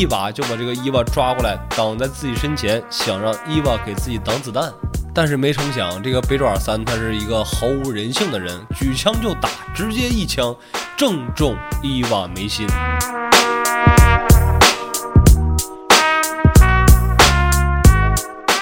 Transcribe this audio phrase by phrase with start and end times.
[0.00, 4.72] 一把就把这个伊娃抓过来，挡在自己身前，想让伊娃给自己挡子弹。
[5.12, 10.56] 但是没成想，这个北爪三他是一个毫无人性的人，举枪就打，直接一枪
[10.96, 12.66] 正中伊娃眉心。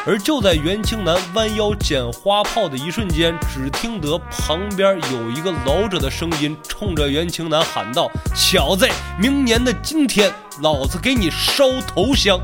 [0.09, 8.89] 而就在袁青南弯腰捡花炮的一瞬间，只听得旁边有一个老者的声音冲着袁青南喊道：“小子，
[9.21, 10.33] 明年的今天，
[10.63, 12.41] 老子给你烧头香！”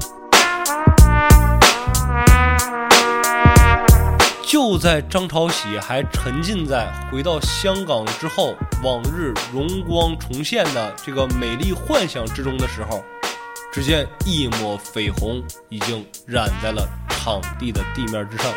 [4.46, 8.54] 就在张朝喜还沉浸在回到香港之后
[8.84, 13.02] 往日荣光重现的这个美丽幻想之中的时候，
[13.74, 16.88] 只见一抹绯红已经染在了。
[17.08, 18.52] 场地的地面之上，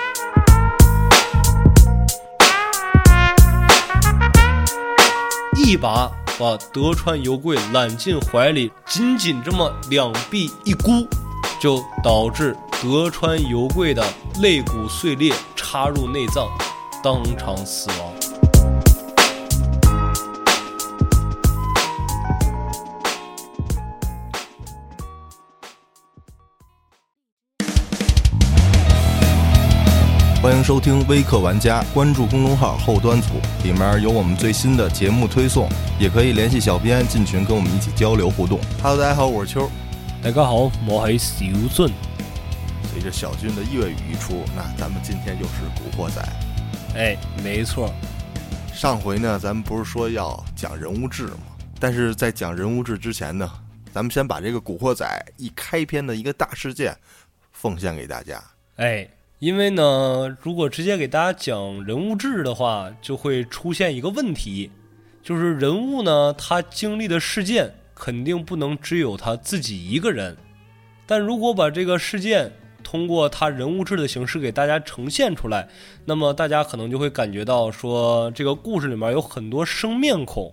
[5.56, 11.08] 一把把德川油贵揽进怀里，紧紧这么两臂一箍，
[11.62, 14.06] 就导致德川油贵的
[14.42, 16.46] 肋骨碎裂，插入内脏，
[17.02, 18.17] 当场死亡。
[30.48, 33.34] 欢迎收听微客玩家，关注公众号后端组，
[33.66, 35.68] 里面有我们最新的节目推送，
[36.00, 38.58] 也可以联系小编进群跟我们一起交流互动。
[38.82, 39.70] Hello，大家好，我是秋。
[40.24, 41.94] 大家好，我是小俊。
[42.90, 45.52] 随着小俊的粤语一出，那咱们今天就是
[45.84, 46.26] 古惑仔。
[46.96, 47.94] 哎，没错。
[48.74, 51.40] 上回呢，咱们不是说要讲人物志吗？
[51.78, 53.52] 但是在讲人物志之前呢，
[53.92, 56.96] 咱们先把这个古惑仔一开篇的一个大事件
[57.52, 58.42] 奉献给大家。
[58.78, 59.06] 哎。
[59.40, 64.72] 因为呢，如果直接给大家讲人物志的话，就会出现一个问题，
[65.22, 70.36] 就是人物呢，他经历的事件肯定不能只有他自己一个人。
[71.06, 72.52] 但如果把这个事件
[72.84, 75.70] 通过他人物志的形式给大家呈现出来，
[76.06, 80.52] 那么大家可能就会感觉到说，这个故事里面有很多生面孔，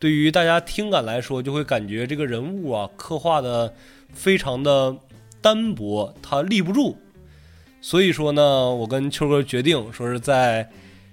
[0.00, 3.72] 对于大家听感来说，就会感觉这个人物啊刻画的
[4.12, 4.96] 非常的
[5.40, 6.96] 单薄，他立不住。
[7.86, 10.66] 所以说呢，我跟秋哥决定说是在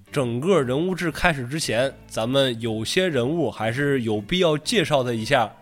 [0.09, 5.53] 整个人物志开始之前，咱们有些人物还是有必要介绍他一下，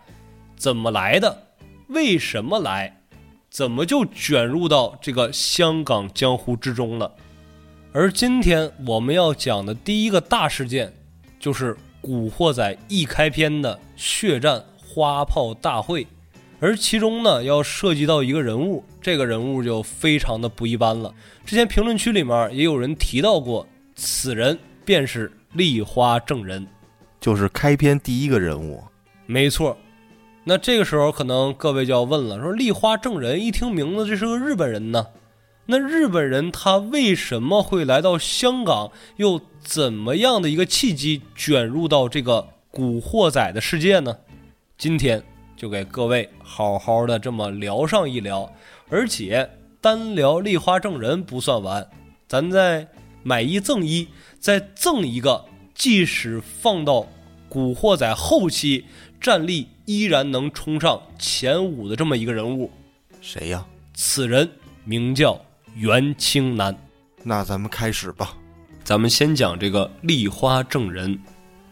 [0.55, 1.35] 怎么来的，
[1.87, 3.01] 为什么来，
[3.49, 7.11] 怎么就卷入到这个香港江湖之中了。
[7.91, 10.93] 而今天我们要讲的第一个大事件，
[11.39, 16.05] 就是《古惑仔》一开篇的血战花炮大会。
[16.61, 21.13] 而其中呢，要涉及到一个人物，这个人物就非常的不一般了。
[21.45, 23.65] 之前评论区里面也有人提到过，
[23.95, 26.67] 此人便是立花正人，
[27.21, 28.83] 就是开篇第一个人物。
[29.25, 29.77] 没错。
[30.43, 35.07] 那这个时候可能各位就要问了，说立花正人一听名字，这是个日本人呢？
[35.67, 38.91] 那日本人他为什么会来到香港？
[39.17, 44.17] 又怎么样的一个契机卷入到这个古惑仔的世界呢？
[44.77, 45.23] 今天。
[45.59, 48.49] 就给各位好好的这么聊上一聊，
[48.87, 49.49] 而且
[49.81, 51.85] 单聊立花正人不算完，
[52.29, 52.87] 咱再
[53.23, 54.07] 买一赠一，
[54.39, 55.43] 再赠一个，
[55.75, 57.05] 即使放到
[57.49, 58.85] 古惑仔后期，
[59.19, 62.71] 战力依然能冲上前五的这么一个人物，
[63.19, 63.65] 谁呀？
[63.93, 64.49] 此人
[64.85, 65.37] 名叫
[65.75, 66.73] 袁青南。
[67.21, 68.33] 那咱们开始吧，
[68.85, 71.19] 咱们先讲这个立花正人。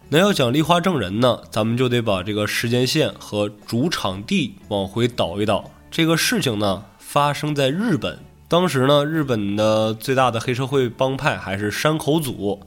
[0.09, 5.69] 那要讲立花正人呢，咱们就得把这个时间线和主场地往回倒一倒。
[5.91, 8.17] 这个事情呢，发生在日本。
[8.47, 12.57] 当时呢，日本的最大的黑社会帮派还是山口组。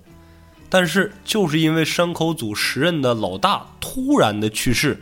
[0.69, 5.01] 但是，就是因为山口组时任的老大突然的去世，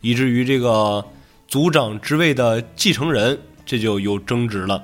[0.00, 1.04] 以至于这个
[1.48, 3.36] 组长之位的继承人
[3.66, 4.80] 这就有争执了。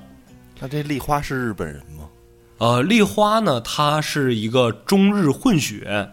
[0.58, 2.08] 那这立花是日本人吗？
[2.58, 6.10] 呃，立花呢，他是一个中日混血。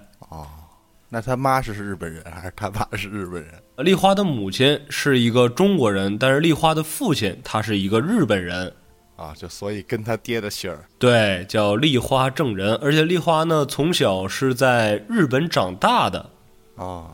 [1.09, 3.53] 那他妈是日本人还是他爸是日本人？
[3.77, 8.73] 丽花的母亲是一个中国人，但是丽花的父亲他是一个日本人，
[9.15, 12.75] 啊，就所以跟他爹的姓儿对，叫丽花正人。
[12.81, 16.29] 而且丽花呢从小是在日本长大的，
[16.75, 17.11] 啊，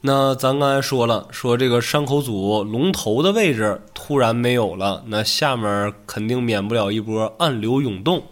[0.00, 8.22] 那咱刚才说了，说这个山口组龙头的位置突然没有了，那下面肯定免不了一波暗流涌动。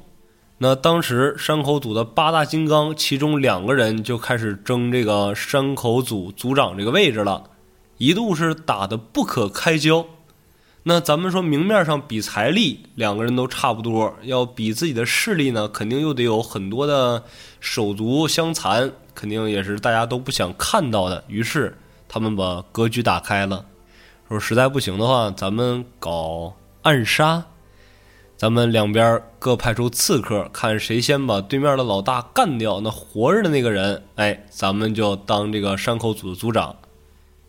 [0.58, 7.44] 那当时山口组的八大金刚，其中两个人就开始争这个山口组组长这个位置了，
[7.98, 10.06] 一度是打得不可开交。
[10.84, 17.22] 那咱们说明面上比财力，两个人都差不多，要比自己的势力呢，肯定又得有很多的
[17.60, 21.22] 手足相残，肯定也是大家都不想看到的。
[21.26, 21.76] 于是
[22.08, 23.66] 他们把格局打开了。
[24.28, 27.44] 说实在不行的话，咱们搞暗杀，
[28.36, 32.82] 咱们两边各派出刺客，看谁先把对面的老大干掉。
[32.82, 36.76] 那活着的那个人，哎，咱们就当这个山口组的组长。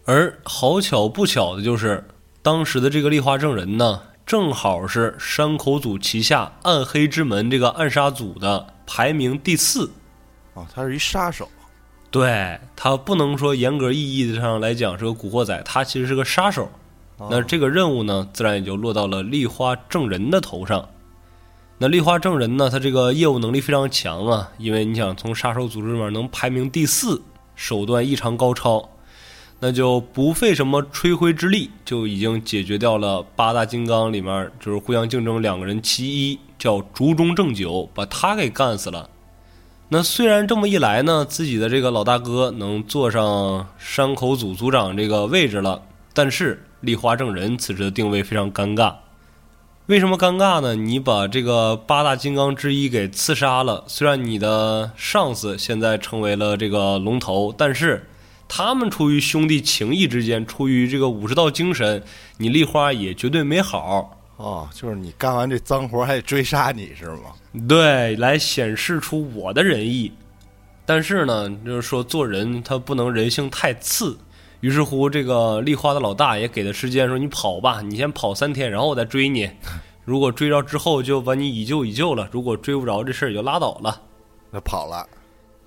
[0.05, 2.07] 而好巧不巧的就是，
[2.41, 9.91] 当时的这个立花正人呢，正好是山口组旗下暗黑之门这个暗杀组的排名第四。
[10.53, 11.49] 哦，他是一杀手。
[12.09, 16.71] 对他不能说严格意义上来讲是个古惑仔，他其实是个杀手。
[17.29, 20.87] 那这个任务呢，自然也就落到了立花正人的头上。
[21.79, 27.21] 那立花正人呢，他这个业务能力非常强啊，因为你想从杀手组织里面能排名第四，
[27.55, 28.89] 手段异常高超，
[29.59, 39.09] 那就不费什么吹灰之力，就已经解决掉了八大金刚里面就是互相竞争两个人其一，叫竹中正九，把他给干死了。
[39.89, 45.81] 那虽然这么一来呢，自己的这个老大哥能坐上山口组组长这个位置了，
[46.13, 48.95] 但是立花正人此时的定位非常尴尬。
[49.87, 50.75] 为什么尴尬呢？
[50.75, 58.05] 你把这个八大金刚之一给刺杀了，虽然你的上司现在成为了这个龙头，但是
[58.49, 62.03] 他们出于兄弟情谊之间，出于这个武士道精神，
[62.37, 64.19] 你立花也绝对没好。
[64.35, 67.31] 哦，就是你干完这脏活还得追杀你是吗？
[67.65, 70.11] 对，来显示出我的仁义。
[70.85, 74.17] 但是呢，就是说做人他不能人性太次。
[74.61, 79.49] 于是乎，这个丽花的老大也给他时间，说你跑吧，你先跑三天，然后我再追你。
[80.03, 84.01] 如果追着之后，就把你以旧以旧了；如果追不着，这事儿也就拉倒了。
[84.51, 85.05] 那跑了。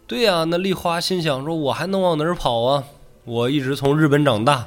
[0.06, 2.84] 对呀，那丽花心想说，我还能往哪儿跑啊？
[3.24, 4.66] 我一直从日本长大。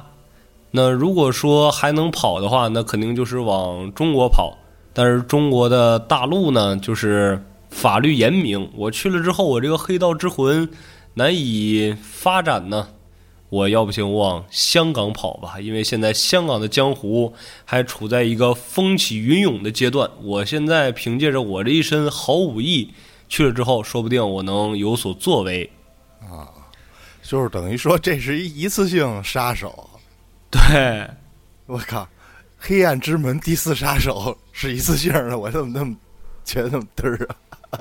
[0.70, 4.56] 那如果说还能跑的话，那肯定就是往中国跑。
[4.92, 8.70] 但是中国的大陆呢，就是法律严明。
[8.76, 10.68] 我去了之后，我这个黑道之魂
[11.14, 12.88] 难以发展呢。
[13.54, 17.32] 我要不行，我往香港跑吧，因为现在香港的江湖
[17.64, 20.10] 还处在一个风起云涌的阶段。
[20.20, 22.92] 我现在凭借着我这一身好武艺，
[23.28, 25.70] 去了之后，说不定我能有所作为。
[26.20, 26.50] 啊，
[27.22, 29.88] 就是等于说，这是一一次性杀手。
[30.50, 31.08] 对，
[31.66, 32.08] 我靠，
[32.58, 35.94] 黑暗之门第四杀手是一次性的，我怎么那么
[36.44, 37.28] 觉得那么嘚儿
[37.70, 37.78] 啊？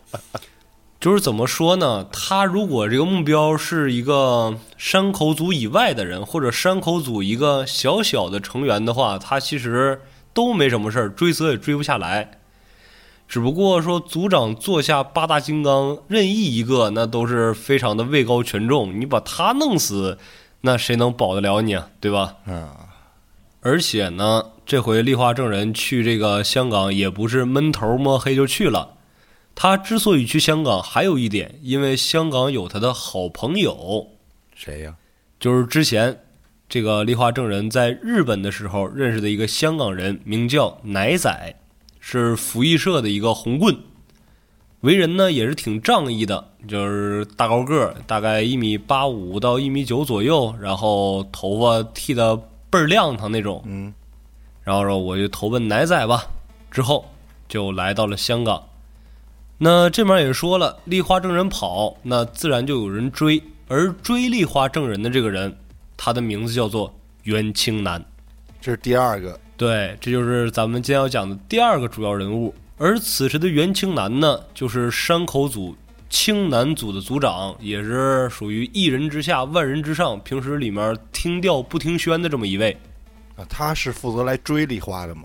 [1.04, 2.08] 就是怎么说呢？
[2.14, 10.00] 他如果这个目标是一个山口组以外的人，或者山口组一个小小的成员的话，他其实
[10.34, 12.40] 都没什么事儿，追责也追不下来。
[13.28, 20.18] 只不过说组长坐下八大金刚任意一个，那都是非常的位高权重，你把他弄死。
[20.62, 21.90] 那谁能保得了你啊？
[22.00, 22.36] 对吧？
[22.48, 22.70] 嗯。
[23.60, 28.93] 而且呢，这回立花正人去这个香港也不是闷头摸黑就去了。
[29.56, 34.08] 他之所以去香港，还有一点，因为香港有他的好朋友。
[34.56, 34.96] 谁呀？
[35.40, 36.20] 就是之前
[36.68, 41.56] 这个立花正人在日本的时候认识的一个香港人，名叫奶仔，
[42.00, 43.78] 是福义社的一个红棍。
[44.82, 52.36] 为人呢也是挺仗义的，就是大高个儿，大概一米八五到一米九左右，然后头发剃的
[52.70, 53.62] 倍儿亮堂那种。
[53.66, 53.94] 嗯，
[54.64, 56.26] 然后说我就投奔奶仔吧，
[56.70, 57.06] 之后
[57.48, 58.62] 就来到了香港。
[59.58, 65.56] 那这面也说了，立花正人跑，那自然就有人追，而追立花正人的这个人，
[65.96, 68.04] 他的名字叫做袁清南，
[68.60, 69.39] 这是第二个。
[69.56, 72.54] 对，这就是咱们今天要讲的第二个主要人物。
[72.77, 75.77] 而此时的袁清南呢，就是山口组
[76.10, 82.75] 青南组的组长，也是属于一人之下万人之上，平时里面听调不听宣的这么一位。
[83.38, 85.24] 啊，他是负责来追丽花的吗？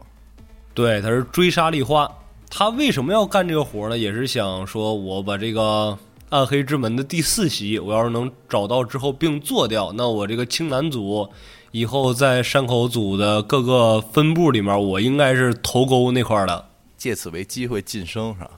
[0.75, 2.09] 对，他是追杀丽花。
[2.51, 3.97] 他为什么要干这个活呢？
[3.97, 5.97] 也是想说，我把这个
[6.31, 11.29] 暗黑之门的第四席，我要是能找到之后并做掉，那我这个青南组
[11.71, 16.67] 以后在山口组的各个分部里面，我应该是头钩那块的。
[16.97, 18.51] 借此为机会晋升是吧？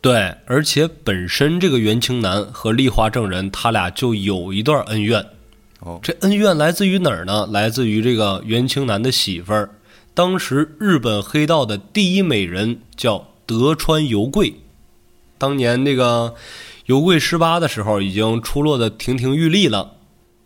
[0.00, 5.24] 对，而且本身这个袁青南和丽花正人他俩就有一段恩怨。
[5.80, 7.46] 哦，这恩怨来自于哪儿呢？
[7.48, 9.70] 来自于这个袁青南的媳妇儿，
[10.14, 14.54] 当时日本黑道的第一美人叫德川由贵。
[15.38, 16.34] 当年那个
[16.86, 19.92] 由贵十八的时候，已经出落的亭亭玉立了。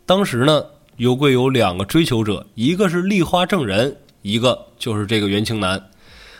[0.05, 0.65] 当时呢，
[0.97, 5.91] 由贵有两个追求者，一个是立花正人，一个就是这个袁青南。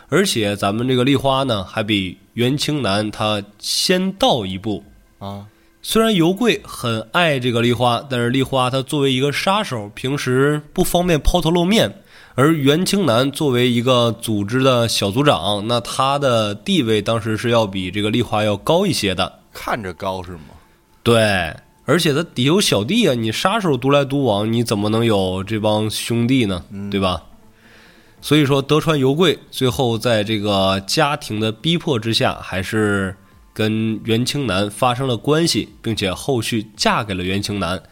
[0.09, 4.85] 而且咱们这个丽花呢，还比袁青南他先到一步
[5.19, 5.47] 啊。
[5.83, 12.03] 虽然尤贵很爱这个丽花，但是丽花她作为一个杀手，平时不方便抛头露面。
[12.37, 19.41] 而袁清南作为一个组织的小组长，那他的地位当时是要比这个丽华要高一些的。
[19.55, 20.41] 看着高是吗？
[21.03, 26.63] 对，而且他底有小弟啊，你杀手独来独往，你怎么能有这帮兄弟呢？
[26.91, 27.23] 对吧？
[28.21, 33.17] 所以说，德川由贵最后在这个家庭的逼迫之下，还是
[33.55, 37.83] 跟袁清南发生了关系，并且后续嫁给了袁清南。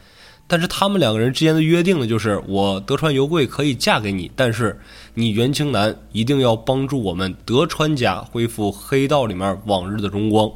[0.47, 4.79] 但是他们两个人之间的约定呢，就是我德川由贵可以嫁给你，但是
[5.15, 10.51] 你袁清南一定要帮助我们德川家恢复黑道里面往日的荣光。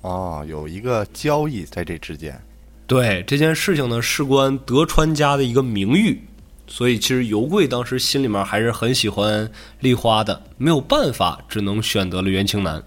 [0.00, 2.38] 哦，有一个交易在这之间。
[2.86, 6.20] 对这件事情呢，事关德川家的一个名誉，
[6.66, 9.48] 所以其实尤贵当时心里面还是很喜欢
[9.80, 12.82] 丽花的，没有办法，只能选择了袁清南。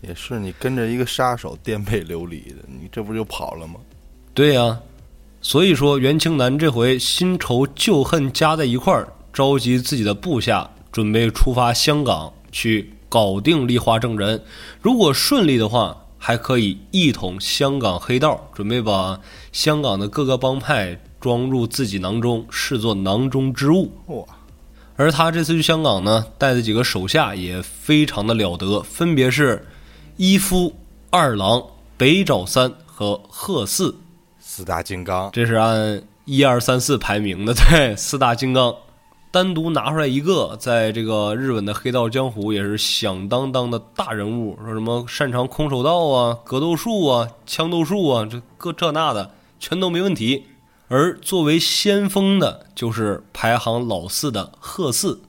[0.00, 3.74] 也是你跟着一个杀手颠沛流离的，你这不就跑了吗？
[4.32, 4.78] 对呀。
[5.46, 14.42] 所以说，袁清南这回新仇旧恨加在一块儿，召集自己的部下，准备出发香港去搞定丽花正人。
[14.80, 19.20] 如果顺利的话，还可以一统香港黑道，准备把
[19.52, 23.92] 香港的各个帮派装入自己囊中，视作囊中之物。
[24.06, 24.24] 哇！
[24.96, 29.68] 而他这次去香港呢，带的几个手下也非常的了得，分别是
[30.16, 30.74] 一夫、
[31.10, 31.62] 二郎、
[31.98, 33.94] 北沼三和贺四。
[34.56, 38.72] 四大金刚，这是按一二三四排名的， 对，四大金刚，
[39.32, 50.44] 单独拿出来一个，在这个日本的黑道江湖也是响当当的大人物，说什么擅长空手道啊、格斗术啊、枪斗术啊，这各这那的全都没问题。
[50.86, 55.20] 而作为先锋的，就是排行老四的贺四，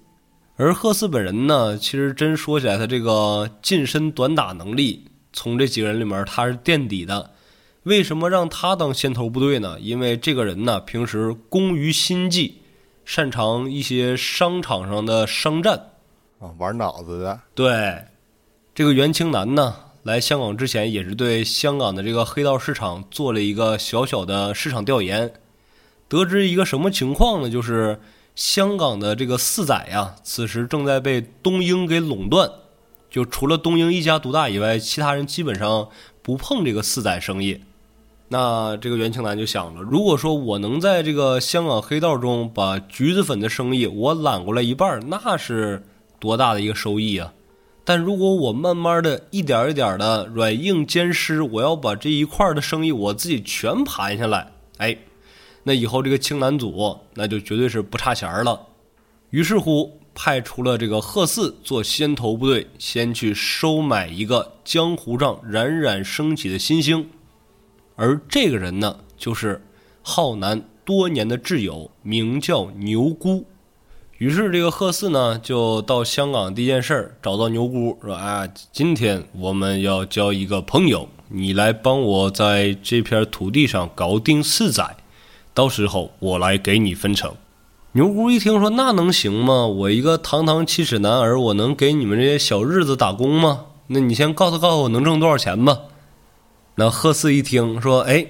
[0.56, 7.32] 而贺四本人呢，其实真说起来，他这个近身短打能力，从这几个人里面他是垫底的。
[7.86, 9.80] 为什么让他当先头部队呢？
[9.80, 12.62] 因为这个人呢，平时工于心计，
[13.06, 15.92] 擅长一些商场上的商战，
[16.40, 17.40] 啊，玩脑子的。
[17.54, 18.06] 对，
[18.74, 25.32] 这个袁清南呢，来香港之前也是对香港的这个黑道市场做了一个小小的市场调研，
[26.08, 27.52] 得知一个什么情况呢？
[27.52, 28.00] 就是
[28.34, 32.50] 香港的这个四仔呀，此时正在被东英给垄断，
[33.12, 35.88] 就除了东英一家独大以外，其他人基本上
[36.24, 37.62] 不碰这个四仔生意。
[38.28, 45.84] 那这个袁青南就想了，如果说我能在这个香港黑道中把橘子粉的生意我揽过来一半，那是
[46.20, 47.34] 多大的一个收益啊！
[47.84, 54.98] 但如果我慢慢的一点一点的软硬兼施，我要把这一块的生意我自己全盘下来，哎，
[55.62, 58.60] 那以后这个青南组那就绝对是不差钱了。
[59.30, 67.08] 于是乎，派出了这个贺四做先头部队，先去收买一个江湖上冉冉升起的新星。
[67.96, 69.62] 而这个人呢，就是
[70.02, 73.46] 浩南多年的挚友，名叫牛姑。
[74.18, 84.96] 于是这个贺四呢，就到香港第一件事，找到牛姑说：“啊，今天我们要交一个朋友，你来帮我在这片土地上搞定四载，
[85.54, 87.34] 到时候我来给你分成。”
[87.92, 89.66] 牛姑一听说，那能行吗？
[89.68, 93.66] 我一个堂堂七尺男儿，我能给你们这些小日子打工吗？
[93.88, 95.80] 那你先告诉告诉我能挣多少钱吧。
[96.78, 98.28] 那贺四一听说，哎，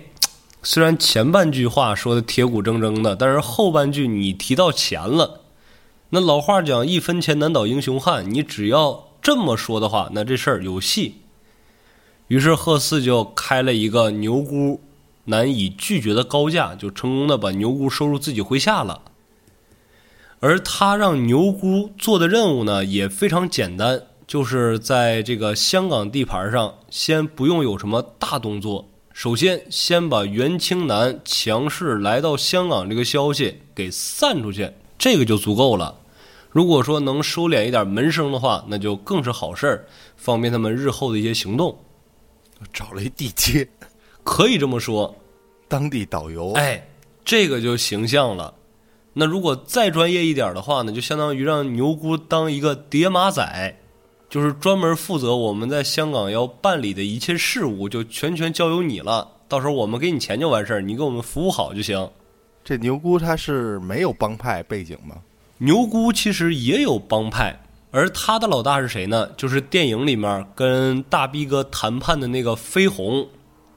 [0.62, 5.42] 虽然前半句话说的铁骨铮铮的，但是后半句你提到钱了。
[6.12, 11.22] 那老话讲，一分钱难倒英雄汉，你只要这么说的话，那这事儿有戏。
[12.28, 14.80] 于是贺四就开了一个牛姑
[15.26, 19.02] 难以拒绝的高价，就成功的把牛姑收入自己麾下了。
[20.40, 24.04] 而他让牛姑做的任务呢，也非常简单。
[24.28, 28.90] 就是在这个香港地盘上，先不用有什么大动作。
[29.14, 36.02] 首先，先把袁清南强势来到香港这个消息给散出去，这个就足够了。
[36.50, 39.86] 如果说能收敛一点门声的话，那就更是好事儿，
[40.18, 41.78] 方便他们日后的一些行动。
[42.74, 43.68] 找了一地接，
[44.24, 45.16] 可以这么说，
[45.68, 46.52] 当地导游。
[46.54, 46.88] 哎，
[47.24, 48.54] 这个就形象了。
[49.14, 53.78] 那如果再专业一点的话呢，就相当于让牛姑当一个叠马仔。
[54.36, 59.26] 就是专门负责我们在香港要办理的一切事务，就全权交由你了。
[59.48, 62.10] 到时候我们给你钱就完事儿，你给我们服务好就行。
[62.62, 65.16] 这牛姑他是没有帮派背景吗？
[65.60, 67.58] 牛姑其实也有帮派，
[67.92, 69.30] 而他的老大是谁呢？
[69.38, 73.30] 就是电影里面跟大逼哥谈判的那个飞鸿，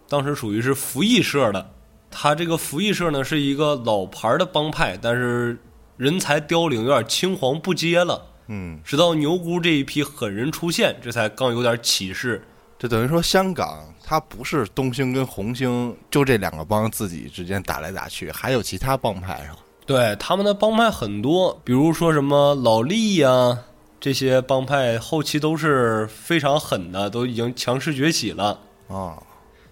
[0.09, 1.71] 当时属于是福义社的。
[2.11, 5.57] 他这个福义社呢是一个老牌的帮派，但是
[5.97, 8.25] 人才凋零，有点青黄不接了。
[8.49, 12.43] 嗯，直到牛姑这一批狠人出现，这才刚有点起势。
[12.79, 19.59] 这等于说，香港它不是东兴跟红星就这两个帮自己之间打来打去，还有其他帮派是吧？
[19.85, 23.59] 对，他们的帮派很多，比如说什么老力呀，
[23.99, 29.19] 这些帮派后期都是非常狠的，都已经强势崛起了啊。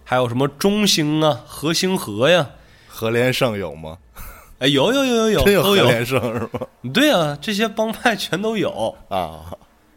[0.03, 2.49] 还有什么中兴啊、和兴和呀，
[2.87, 3.97] 和联胜有吗？
[4.59, 6.67] 哎，有有有有有真有都有，何连胜是吗？
[6.93, 8.95] 对啊，这些帮派全都有。
[9.09, 9.45] 啊，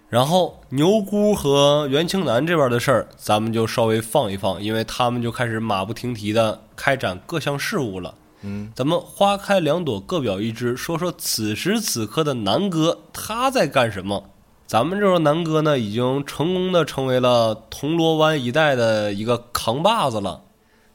[0.09, 8.15] 然后牛姑和袁青南这边的事儿，咱们就稍微放一放，因为他们就开始马不停蹄的开展各项事务了。
[8.43, 14.25] 嗯，咱们花开两朵，各表一枝，说说此时此刻的南哥他在干什么。
[14.67, 20.43] 咱们这个南哥呢，已经成功的成为了铜锣湾一带的一个扛把子了。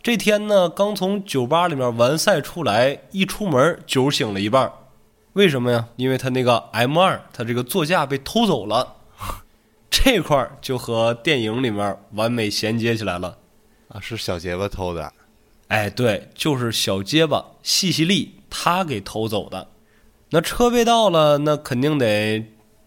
[0.06, 4.72] 这天呢，刚从酒吧里面完赛出来，一出门酒醒了一半儿。
[5.34, 5.88] 为什么呀？
[5.96, 8.98] 因为他那个 M 二，他这个座驾被偷走了。
[9.90, 13.40] 这块儿就和电影里面完美衔接起来了。
[13.88, 15.12] 啊，是小结巴偷的。
[15.70, 19.70] 哎，对，就是小结巴西西利他给偷走的。
[20.30, 22.46] 那车被盗了，那肯定得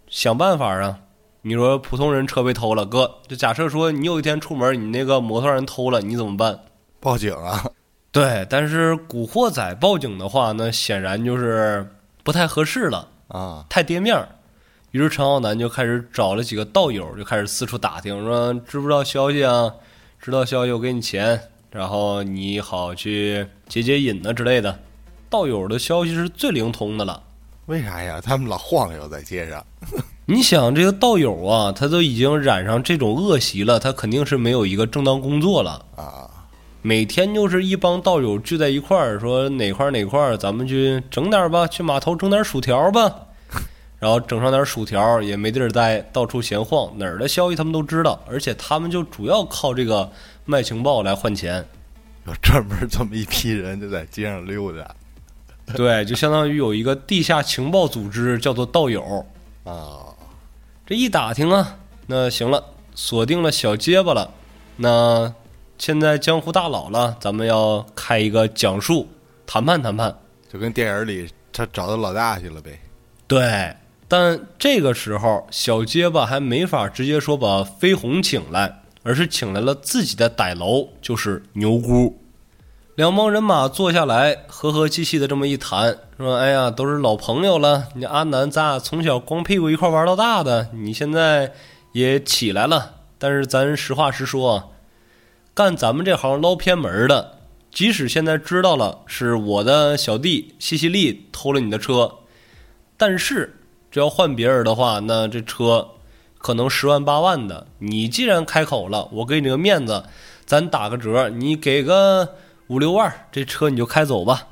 [0.08, 1.00] 想办法啊。
[1.42, 6.60] 你说普通人车被偷了，哥，就假设说你有一天出门，你那个摩托让人偷了，你怎么办？
[7.00, 7.64] 报警啊！
[8.10, 11.88] 对，但是古惑仔报警的话，那显然就是
[12.22, 14.28] 不太合适了，啊，太跌面儿。
[14.90, 19.72] 于是陈浩南就开始找了几个道友，就开始四处打听，说知不知道消息啊？
[20.20, 21.40] 知道消息我给你钱，
[21.70, 24.78] 然后你好去解解瘾啊之类的。
[25.30, 27.22] 道友的消息是最灵通的了。
[27.66, 28.18] 为啥呀？
[28.20, 29.64] 他们老晃悠在街上。
[30.24, 35.84] 你想这个道友啊，他都已经染上这种恶习了，他肯定是没有一个正当工作了。
[35.94, 36.17] 啊，
[36.82, 43.26] 每天就是一帮道友聚在一块儿，说哪块儿哪块儿，咱们去整点儿吧，去码头整点儿薯条吧。
[43.98, 50.08] 然后整上点儿薯条，也没地儿待，到处闲晃，哪儿的消息他们都知道，而且他们就主要靠这个
[50.44, 51.66] 卖情报来换钱。
[52.26, 54.94] 有专门这么一批人就在街上溜达。
[55.74, 59.26] 对，就相当于有一个地下情报组织叫做道友。
[59.64, 60.14] 啊，
[60.86, 62.62] 这一打听啊，那行了，
[62.94, 64.30] 锁定了小结巴了。
[64.76, 65.34] 那
[65.78, 69.08] 现在江湖大佬了，咱们要开一个讲述
[69.46, 70.14] 谈判谈判。
[70.52, 72.78] 就跟电影里他找到老大去了呗。
[73.26, 73.74] 对，
[74.08, 82.18] 但这个时候小结巴还没法直接说把飞鸿请来，而是请来了自己的歹楼，就是牛姑。
[82.96, 87.84] 两帮人马坐下来，和和气气的这么一谈，说：“哎呀，都是老朋友了。
[87.94, 91.52] 你阿南，咱俩从小光屁股一块玩到大的，你现在
[91.92, 92.94] 也起来了。
[93.16, 94.72] 但是咱实话实说，
[95.58, 97.40] 干咱们这行捞偏门的，
[97.72, 102.18] 即使现在知道了是我的小弟西西利偷了你的车，
[102.96, 103.58] 但是
[103.90, 105.84] 这要换别人的话，那这车
[106.38, 107.66] 可能十万八万的。
[107.80, 110.04] 你既然开口了，我给你个面子，
[110.46, 112.36] 咱打个折，你给个
[112.68, 114.46] 五六万，这车你就开走吧。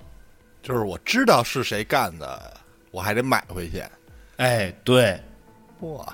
[0.61, 2.55] 就是我知道是谁干的，
[2.91, 3.81] 我还得买回去。
[4.39, 5.23] 哎，对，
[5.83, 6.05] 哇，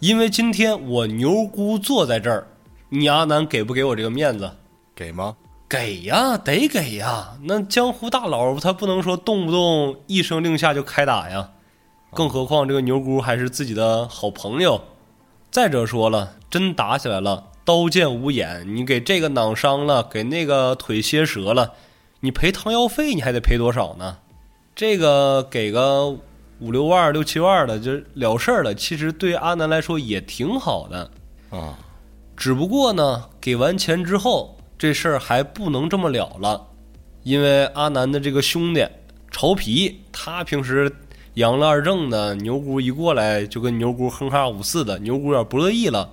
[0.00, 2.48] 因为今天我牛姑坐在这儿，
[2.90, 4.50] 你阿南给不给我这个面子？
[4.94, 5.36] 给吗？
[5.68, 7.38] 给呀，得给呀。
[7.44, 11.50] 那江湖大佬他不能说动不动一声令下就开打呀，
[12.12, 14.82] 更何况这个牛姑还是自己的好朋友。
[15.50, 21.72] 再者说了，真打起来了，刀剑无眼，你给这个囊伤了，给那个腿歇折了，
[22.20, 24.18] 你赔汤药费你还得赔多少呢？
[24.74, 26.16] 这个给个
[26.58, 28.74] 五六万、六七万的就了事儿了。
[28.74, 31.10] 其实对阿南来说也挺好的。
[31.50, 31.78] 啊，
[32.40, 36.68] 只不过呢，给完钱之后，这事儿还不能这么了了，
[37.22, 38.82] 因为阿南的这个兄弟
[39.30, 40.90] 潮皮，他平时
[41.34, 46.10] 养了二正的，牛姑一过来就跟牛姑哼哈五似的，牛姑有点不乐意了，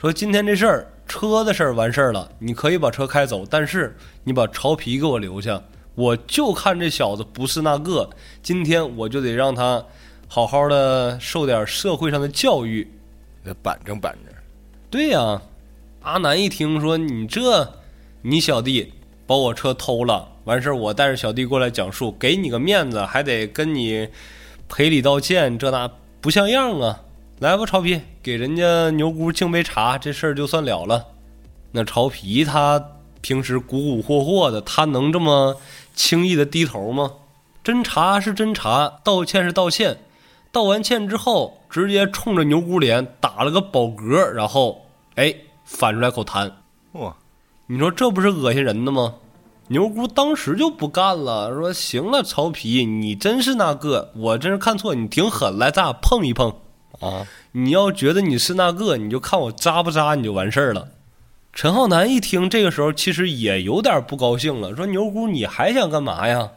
[0.00, 5.62] 说今天这事儿车的事儿完事儿了，你可以把车开走，但是你把潮皮给我留下，
[5.94, 8.08] 我就看这小子不是那个，
[8.42, 9.84] 今天我就得让他
[10.26, 12.90] 好好的受点社会上的教育。
[13.44, 14.32] 得板正板正。
[14.88, 15.38] 对呀、
[16.06, 17.74] 阿南一听说你这，
[18.22, 18.92] 你小弟
[19.26, 24.08] 把我车偷了，完事儿我带着小弟过来讲述，给你个面子，还得跟你
[24.68, 25.90] 赔礼道歉，这那
[26.20, 27.02] 不像样啊！
[27.40, 31.06] 来吧，潮皮，给人家牛姑敬杯茶，这事儿就算了了。
[31.72, 35.60] 那潮皮他平时蛊蛊惑惑的，他能这么
[35.92, 37.14] 轻易的低头吗？
[37.64, 39.98] 侦查是侦查，道歉是道歉。
[40.52, 45.34] 道完歉之后，直接冲着牛姑脸打了个饱嗝，然后哎
[45.66, 46.50] 反出来口痰。
[46.92, 47.14] 哇，
[47.66, 49.16] 你说这不是恶心人的吗？
[49.68, 56.54] 牛姑当时就不干了，说：“行了，曹皮，你真是那个，我真是看错，你挺狠，来，咱俩碰一碰。
[57.00, 60.90] 啊，你要觉得你是那个，你就看我扎不扎，你就完事儿了。”
[61.52, 66.50] 陈浩南一听，这个时候其实也有点不高兴了，说：“牛姑，你还想干嘛呀？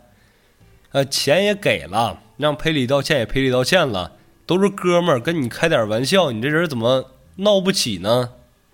[0.92, 4.12] 呃，钱也给了，让赔礼道歉也赔礼道歉了，
[4.46, 7.06] 都是哥们儿，跟你开点玩笑，你这人怎么
[7.38, 8.30] 闹不起呢？”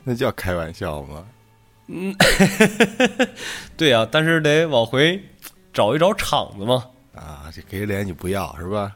[0.06, 1.26] 那叫开玩笑吗？
[1.88, 2.16] 嗯
[3.76, 5.22] 对呀、但是得往回
[5.74, 6.86] 找一找场子嘛。
[7.14, 8.96] 啊，这给脸你不要是吧？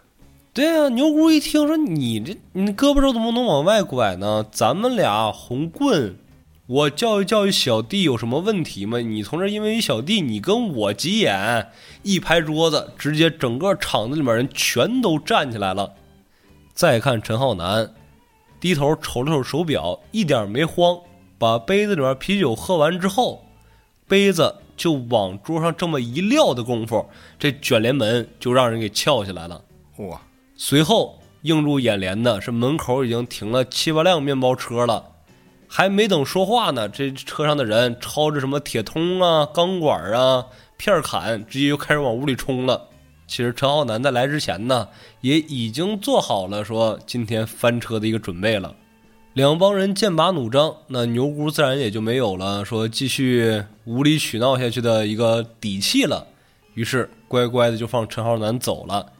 [0.54, 4.46] 对啊，牛姑一听说你这你胳膊肘怎么能往外拐呢？
[4.52, 6.18] 咱们俩红棍，
[6.66, 9.00] 我教育教育小弟有什么问题吗？
[9.00, 11.70] 你从这因为一小弟，你跟我急眼，
[12.04, 15.94] 一拍桌子，直接整个场子里面人全都站起来了。
[16.74, 17.94] 再看陈浩南，
[18.60, 21.00] 低头瞅了瞅手表，一点没慌，
[21.38, 23.46] 把杯子里面啤酒喝完之后，
[24.08, 27.06] 杯子就往桌上这么一撂的功夫，
[27.38, 29.64] 这卷帘门就让人给撬下来了。
[29.98, 30.22] 哇，
[30.56, 35.06] 随后映入眼帘的是门口已经停了七八辆面包车了，
[35.68, 40.46] 还没等说话呢，这车上的人抄着什么铁通啊、钢管啊、
[40.76, 42.89] 片砍，直接就开始往屋里冲了。
[43.30, 44.88] 其实陈浩南在来之前呢，
[45.22, 48.76] 也已经做好了说今天翻车的一个准备了。
[49.34, 56.26] 两帮人剑拔弩张，那牛姑自然也就没有了说继续无理取闹下去的一个底气了，
[56.74, 59.14] 于是乖乖的就放陈浩南走了。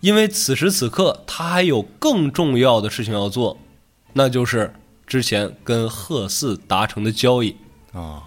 [0.00, 3.56] 因为此时此刻他还有更重要的事情要做，
[4.14, 4.74] 那就是
[5.06, 7.56] 之前跟贺四达成的交易。
[7.92, 8.24] 啊，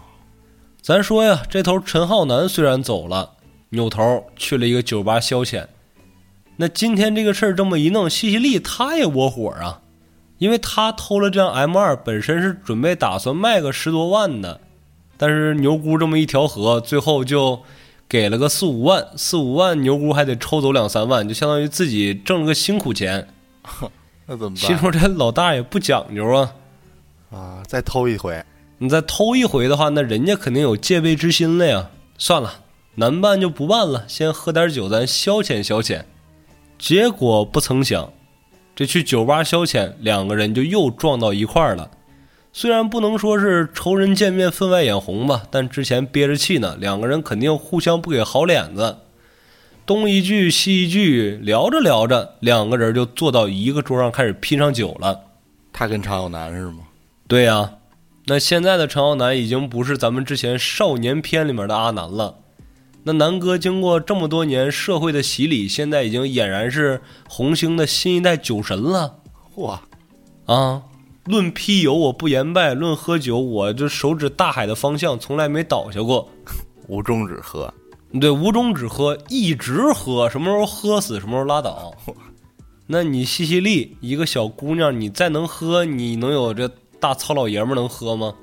[0.81, 3.33] 咱说呀，这头陈浩南虽然走了，
[3.69, 5.65] 扭头去了一个酒吧消遣。
[6.57, 9.81] 那今天这个事儿这么一弄，西西利他也窝火啊，
[10.37, 14.61] 因为他偷了这辆 M 二，本身是准备打算卖个十多万的，
[15.17, 17.61] 但是牛姑这么一调和，最后就
[18.07, 23.27] 给了个四五万，四五万牛姑还得抽走两三万，就相当于自己挣了个辛苦钱。
[24.27, 26.53] 那怎么心办说这老大也不讲究啊，
[27.31, 27.63] 啊？
[27.67, 28.43] 再偷一回，
[28.77, 31.89] 你再偷一回的话，那人家肯定有戒备之心了呀。
[32.17, 32.61] 算了，
[32.95, 36.03] 难办就不办了，先喝点酒，咱消遣消遣。
[36.77, 38.11] 结果不曾想，
[38.75, 41.91] 这去酒吧消遣，两个人就又撞到一块儿了。
[42.53, 48.97] 虽然不能说是仇人见面分外眼红吧，但之前憋着气呢，两个人肯定互相不给好脸子。
[49.85, 55.19] 东一句西一句，聊着聊着，两个人就坐到一个桌上开始拼上酒了。
[55.73, 56.79] 他跟常有南是吗？
[57.27, 57.73] 对呀、
[58.27, 62.35] 那现在的陈浩南已经不是咱们之前少年片里面的阿南了。
[63.07, 69.19] 那南哥经过这么多年社会的洗礼，现在已经俨然是红星的新一代酒神了
[69.55, 69.77] 嚯，
[70.47, 70.81] 啊！
[71.25, 76.27] 论批油我不言败，论喝酒我这手指大海的方向从来没倒下过。
[76.87, 77.71] 无终止喝，
[78.19, 81.93] 对，无终止喝，一直喝，什么时候喝死什么时候拉倒。
[82.87, 86.67] 那你西西利一个小姑娘，你再能喝，你能有这
[86.99, 88.33] 大糙老爷们儿能喝吗？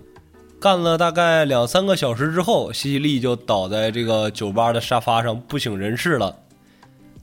[0.63, 6.37] 干了大概两三个小时之后，西西利就倒在这个酒吧的沙发上不省人事了。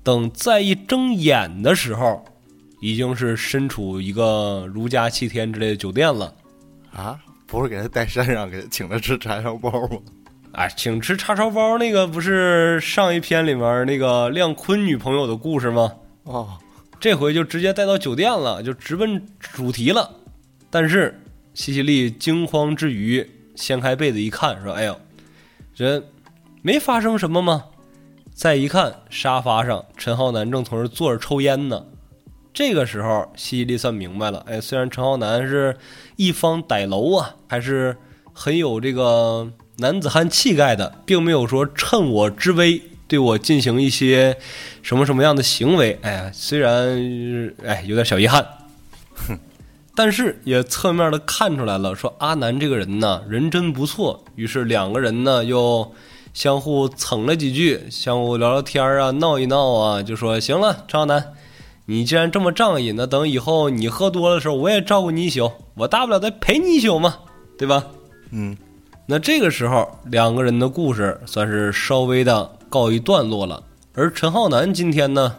[0.03, 2.21] 等再一睁眼的时候，
[2.81, 6.33] 已经是身处一个如家七天之类的酒店了。
[6.93, 9.97] 啊，不是给他带山上，给他请他吃叉烧包吗？
[10.51, 15.93] 哎，请吃叉烧包那个不是上一篇里面那个亮坤女朋友的故事吗？
[16.23, 16.57] 哦，
[16.99, 20.11] 这回就直接带到酒店了，就直奔主题了。
[20.69, 21.17] 但是
[21.53, 24.99] 西西利惊慌之余，掀开被子一看，说：“哎呦，
[25.75, 26.03] 人
[26.61, 27.65] 没发生什么吗？”
[28.33, 31.85] 再一看，沙发上陈浩南正从这坐着抽烟呢。
[32.53, 35.77] 这个时候，西西利算明白了，哎，虽然陈浩南是
[36.15, 37.97] 一方歹楼啊，还是
[38.33, 44.37] 很有这个男子汉气概的，并没有说趁我之危对我进行一些
[44.81, 45.99] 什么什么样的行为。
[46.01, 48.45] 哎呀，虽然哎有点小遗憾，
[49.13, 49.37] 哼
[49.99, 54.23] 但是也侧面的看出来了，说阿南这个人呢，人真不错。
[54.35, 55.91] 于是两个人呢又
[56.33, 61.33] 相互蹭了几句，相互聊聊天啊，闹一闹啊，就说行了，张浩南，
[61.87, 67.15] 你既然这么仗义，那等以后你喝多的时候，我也照顾你一宿，我大不了再陪你一宿嘛，
[67.57, 67.83] 对吧？
[68.31, 68.55] 嗯，
[69.05, 73.61] 那这个时候，两个人的故事算是稍微的告一段落了。
[73.93, 75.35] 而陈浩南今天呢，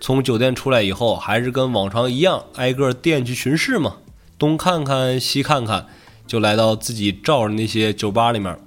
[0.00, 3.96] 从酒店出来以后，还是跟往常一样，挨个店去巡视嘛，
[4.38, 5.86] 东看看西看看，
[6.26, 8.58] 就来到自己照着那些酒吧里面。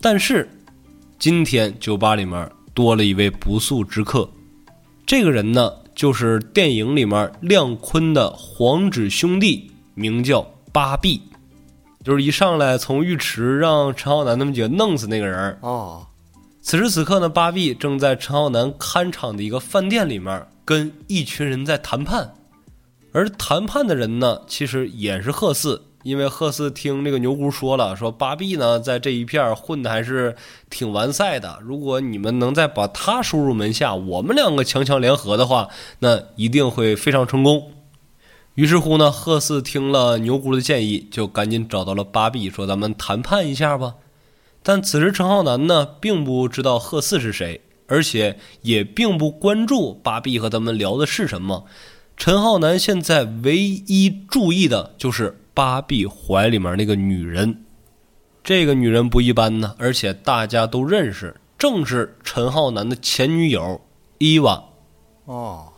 [0.00, 0.48] 但是，
[1.18, 4.30] 今天酒吧里面多了一位不速之客，
[5.06, 11.22] 这个人呢，就是电影里面亮坤的黄指兄弟，名叫八臂。
[12.02, 15.58] 就是一上来从浴池让陈浩南他们几个弄死那个人儿。
[15.60, 16.06] 哦，
[16.70, 22.32] 此时此刻呢，巴比正在陈浩南看场的一个饭店里面跟一群人在谈判，
[23.10, 30.36] 而谈判的人呢，其实也是贺四，因为贺四听这个牛姑说了，说巴比呢在这一片混的还是
[30.70, 37.72] 挺完赛的，如果你们能再把他收入门下，我们两个强强联合的话，那一定会非常成功。
[38.54, 43.94] 于是乎呢，贺四听了牛姑的建议，就赶紧找到了巴比，说：“咱们谈判一下吧。”
[44.62, 51.64] 但此时陈浩南呢，并不知道贺四是谁，而且也并不关注芭比和他们聊的是什么。
[52.16, 57.64] 陈浩南现在唯一注意的就是芭比怀里面那个女人，
[58.44, 63.80] 这个女人不一般呢，而且大家都认识，正是陈浩南的前女友
[64.18, 64.62] 伊娃。
[65.24, 65.68] 哦，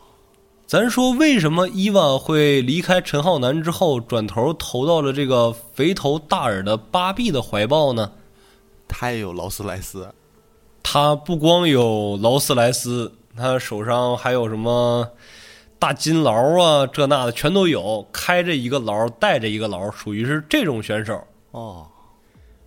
[0.67, 8.11] 咱说为什么伊娃会离开陈浩南之后，转头投到了这个肥头大耳的芭比的怀抱呢？
[8.93, 10.15] 他也有劳斯莱斯，
[10.83, 15.11] 他不光有劳斯莱斯，他手上还有什么
[15.79, 21.27] 大金劳啊，这那的全都有，开着一个劳，带着一个劳，属于是这种选手。
[21.53, 21.87] 哦，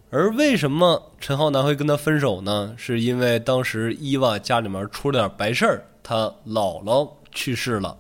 [0.10, 2.74] 而为什么陈浩南会跟他分手呢？
[2.76, 7.98] 是因为当时伊娃家里面出了点白事儿，他姥姥去世了。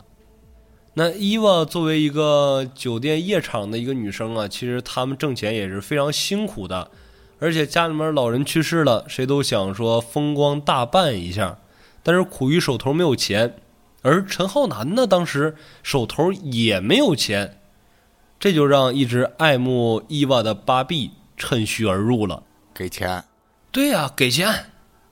[0.97, 6.89] 那伊娃作为一个酒店夜场的一个女生啊，其实他们挣钱也是非常辛苦的，
[7.45, 11.59] 而且家里面老人去世了，谁都想说风光大办一下，
[12.01, 13.57] 但是苦于手头没有钱，
[14.01, 17.59] 而陈浩南呢，当时手头也没有钱，
[18.39, 22.41] 这就让一直爱慕伊娃的芭比趁虚而入了。
[22.73, 23.23] 给钱，
[23.71, 24.71] 对呀、给钱，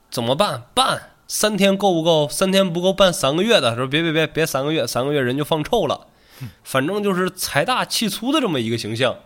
[0.10, 0.64] 怎么办？
[0.74, 2.28] 办三天够不够？
[2.28, 3.76] 三天不够，办三个月的。
[3.76, 6.08] 说别别别别三个月，三个月人就放臭了。
[6.64, 9.18] 反正就是财大气粗的这么一个形象。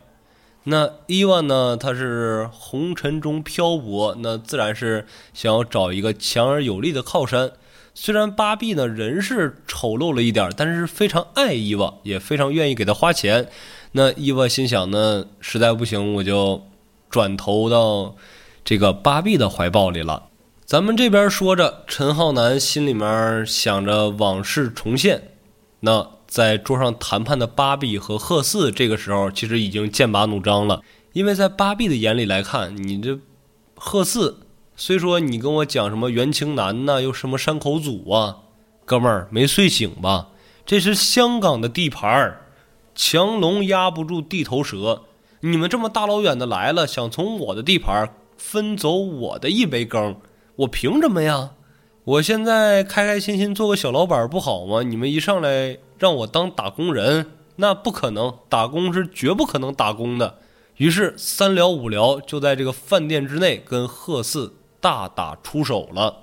[0.70, 1.78] 那伊万呢？
[1.78, 7.52] 他是红尘中漂泊，那自然是想要找一个强而有力的靠山。
[7.94, 13.48] 虽然芭比呢人是丑陋了一点，但是非常爱伊娃，也非常愿意给他花钱。
[13.94, 16.62] 那伊娃心想呢，实在不行我就
[17.10, 18.16] 转投到
[18.66, 20.24] 这个芭比的怀抱里了。
[20.66, 25.30] 咱们这边说着，陈浩南心里面想着往事重现。
[25.80, 30.82] 那在桌上谈判的巴比和贺四，这个时候其实已经剑拔弩张了。
[31.14, 33.18] 因为在巴比的眼里来看，你这
[33.76, 34.42] 贺四，
[34.76, 38.38] 虽说你跟我讲什么袁青南呐，又什么山口组啊，
[38.86, 40.28] 哥们儿没睡醒吧？
[40.66, 42.42] 这是香港的地盘儿，
[42.94, 45.04] 强龙压不住地头蛇。
[45.40, 50.18] 你们这么大老远的来了，想从我的地盘分走我的一杯羹，
[50.58, 51.52] 我凭什么呀？
[52.04, 54.84] 我现在开开心心做个小老板不好吗？
[54.84, 60.40] 你们一上来让我当打工人，那不可能，打工是绝不可能打工的。
[60.78, 66.18] 于是三聊五聊就在这个饭店之内跟贺四大打出手了。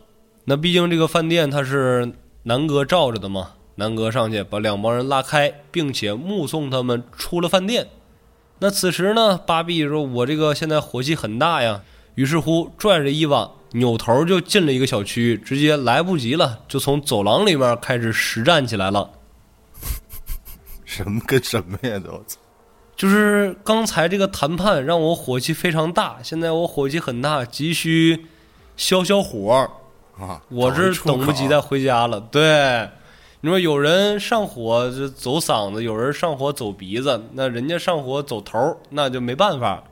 [0.45, 2.13] 那毕竟这个饭店他是
[2.45, 7.89] 南哥罩着的嘛，南哥上去把两帮人拉开，并且目送他们出了饭店。
[8.61, 11.83] 那此时呢，芭比说：“我这个现在火气很大呀。”
[12.15, 19.11] 于是乎拽着伊娃扭头就进了一个小区，直接来不及了，就从走廊里面开始实战起来了。
[20.95, 22.39] 什么跟什么呀都，我操！
[22.95, 28.27] 就是刚才这个谈判让我火气非常大，现在我火气很大，急需
[28.77, 29.69] 消消火。
[30.17, 32.21] 啊，我是等不及再回家了。
[32.21, 32.89] 对，
[33.41, 39.83] 你说有人上火就走嗓子，有人上火走鼻子，那人家上火走头，那就没办法。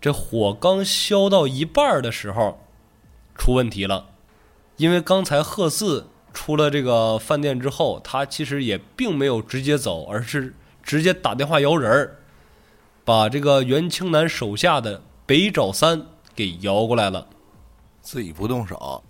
[0.00, 2.58] 这火刚消到一半的时候，
[3.34, 4.06] 出问题了，
[4.78, 12.16] 因为刚才贺四出了这个饭店之后，他其实也并没有直接走，而是直接打电话摇人儿，
[13.06, 17.26] 把这个袁青南手下的北沼三给摇过来了。
[18.02, 19.02] 自己不动手，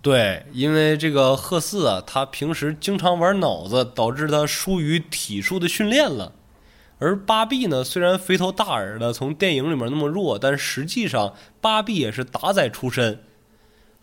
[0.00, 6.32] 对，因为这个贺四啊，他平时经常玩脑子，导致他疏于体术的训练了。
[6.98, 13.20] 而八臂呢，虽然肥头大耳的从电影里面那么弱，但实际上八臂也是打仔出身。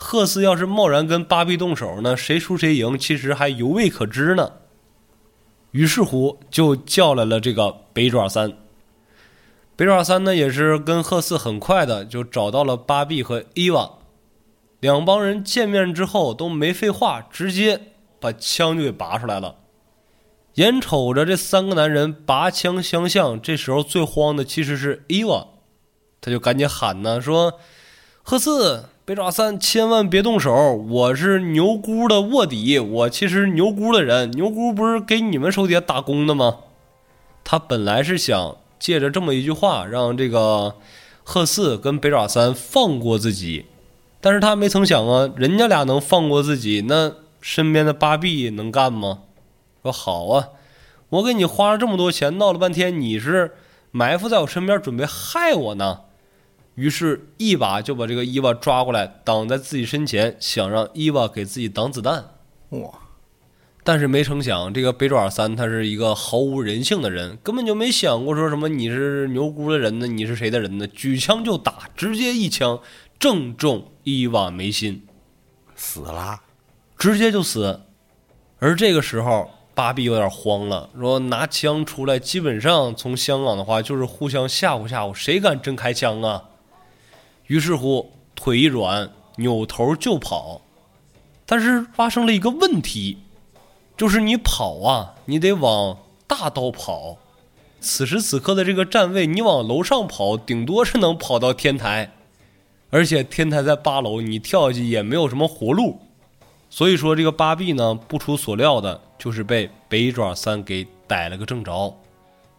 [0.04, 4.52] 赫四要是贸然跟巴比动手呢，谁输谁赢，其实还犹未可知呢。
[5.72, 8.52] 于是乎，就叫来了这个北爪三。
[9.78, 13.90] 北爪三呢，也是跟赫四很快的就找到了巴比和伊娃。
[14.82, 19.56] 两帮人见面之后都没废话，直接把枪就给拔出来了。
[20.56, 25.48] 眼瞅着这三个男人拔枪相向，这时候最慌的其实是伊娃，
[26.20, 27.58] 他就赶紧喊呢，说
[28.22, 30.76] ：“赫四、北爪三，千万别动手！
[30.76, 36.60] 我是牛姑的卧底，我其实牛姑的人，牛姑不是给你们手底下打工的吗？”
[37.44, 40.78] 他本来是想借着这么一句话，让这个
[41.22, 43.66] 贺四跟北爪三放过自己。
[44.22, 47.12] 但是他没曾想啊，人家俩能放过自己，那
[47.42, 49.20] 身边的八臂能干吗？
[49.82, 50.48] 说好啊，
[51.10, 53.52] 我给你花了这么多钱，闹了半天，你是
[53.92, 56.00] 埋伏在我身边，准备害我呢。
[56.76, 62.32] 于是，一把就把这个伊娃抓过来，挡在自己身前，想让伊娃给自己挡子弹。
[62.70, 62.90] 哇，
[63.84, 70.88] 但是没成想，这个北爪三他是一个毫无人性的人，根本就没想过说什么你是牛姑的人呢，你是谁的人呢？
[70.88, 72.80] 举枪就打，直接一枪
[73.20, 75.06] 正中伊娃眉心。
[75.76, 76.42] 死了，
[76.98, 77.82] 直接就死。
[78.58, 86.46] 而这个时候，芭比有点慌了，说拿枪出来，基本上从香港的话就是互相吓唬吓唬，谁敢真开枪啊？
[87.48, 90.62] 于是乎，腿一软，扭头就跑。
[91.46, 93.18] 但是发生了一个问题，
[93.98, 97.18] 就是你跑啊，你得往大道跑。
[97.82, 102.14] 此时此刻的这个站位，你往楼上跑，顶多是能跑到天台，
[102.90, 106.00] 而且天台在八楼，你跳下去也没有什么活路。
[106.70, 111.94] 所以说，这个八臂呢，不出所料的就是被北爪三给逮了个正着，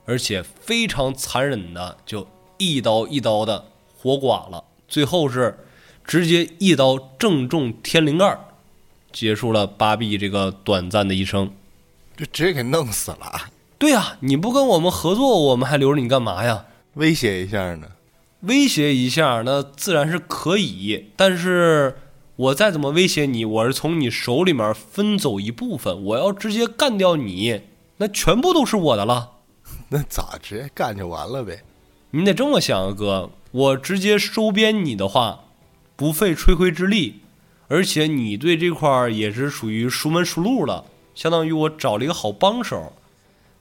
[0.04, 3.64] 而且非常残忍的就一刀一刀的
[3.96, 4.62] 活剐了，
[4.94, 5.58] 最后是
[6.04, 8.38] 直接一刀正中天灵盖，
[9.10, 11.50] 结束了芭比这个短暂的一生。
[12.16, 16.66] 就直接给弄死了，对呀，你不跟我们合作，我们还留着你干嘛呀？
[16.92, 17.88] 威胁一下呢？
[18.42, 21.96] 威胁一下，那自然是可以，但是
[22.36, 27.62] 我再怎么威胁你，我是从你手里面分走一部分，我要直接干掉你，
[27.96, 29.32] 那全部都是我的了。
[29.90, 31.64] 那咋直接干就完了呗？
[32.12, 35.44] 你得这么想啊，哥，我直接收编你的话，
[35.94, 37.20] 不费吹灰之力，
[37.68, 42.92] 而且你对这块儿也是属于熟门熟路了，相当于我找了一个好帮手。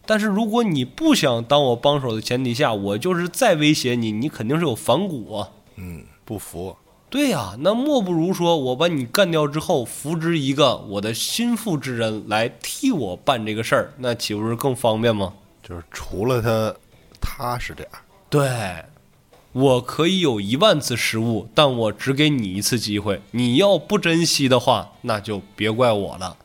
[0.04, 5.50] 但是如果你不想当我帮手的前提下，我就是再威胁你，你肯定是有反骨啊。
[5.76, 6.76] 嗯，不服。
[7.12, 15.32] 对呀、那莫不如说我把你干掉之后，扶植一个我的心腹之人来替我办这个事儿，那岂不是更方便吗？
[15.62, 16.76] 就是除了他
[17.22, 18.84] 踏实点儿，对，
[19.54, 23.22] 我可以有一万次失误，但我只给你一次机会。
[23.32, 26.38] 你要不珍惜的话，那就别怪我了。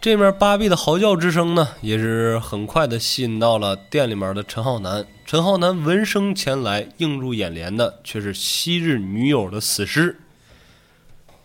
[0.00, 5.06] 这面芭比的嚎叫之声呢，也是很快的吸引到了店里面的陈浩南。
[5.26, 10.18] 陈浩南闻声前来，映入眼帘的却是昔日女友的死尸。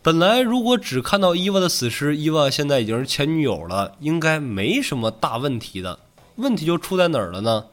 [0.01, 5.99] 本来如果只看到伊娃的死尸，伊娃现在已经是前女友了，应该没什么大问题的。
[6.37, 7.65] 问题就出在哪儿了呢？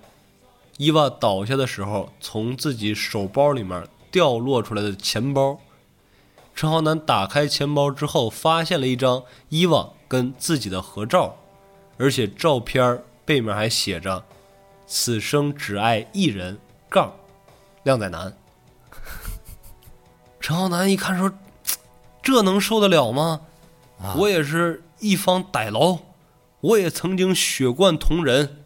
[0.82, 5.60] 伊娃倒下的时候，从自己手包里面掉落出来的钱包。
[6.56, 11.36] 陈浩南打开钱包之后，发现了一张伊娃跟自己的合照，
[11.98, 14.24] 而且照片背面还写着
[14.84, 16.58] “此生只爱一人”
[16.90, 17.12] 杠
[17.84, 18.36] 靓仔男。
[20.40, 21.32] 陈浩南一看说
[22.20, 23.42] ：“这能受得了吗？
[24.00, 25.98] 啊我也是一方歹劳，
[26.60, 28.58] 我也曾经血贯同人。”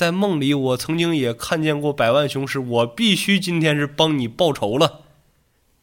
[0.00, 5.02] 在梦里，我曾经也看见过百万雄师，我必须今天是帮你报仇了。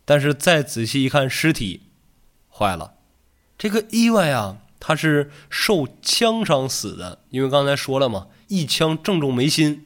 [0.06, 1.82] 但是再仔细一看尸体，
[2.52, 2.94] 坏了，
[3.60, 9.86] 这个意外啊，他是受枪伤死的，因为刚才说了嘛，一枪正中眉心。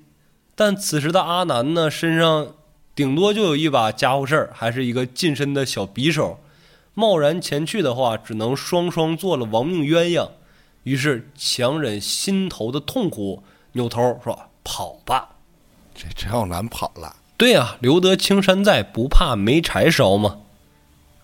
[0.56, 2.56] 但此时的阿南呢，身上
[2.96, 6.40] 顶多就有一把家伙事儿，还是一个近身的小匕首。
[6.94, 10.30] 贸然前去的话，只能双双做了亡命鸳鸯。
[10.84, 15.30] 于是强忍心头的痛苦，扭头说：“跑吧。”
[15.94, 20.38] 这陈浩南跑了，对呀、留得青山在，不怕没柴烧嘛。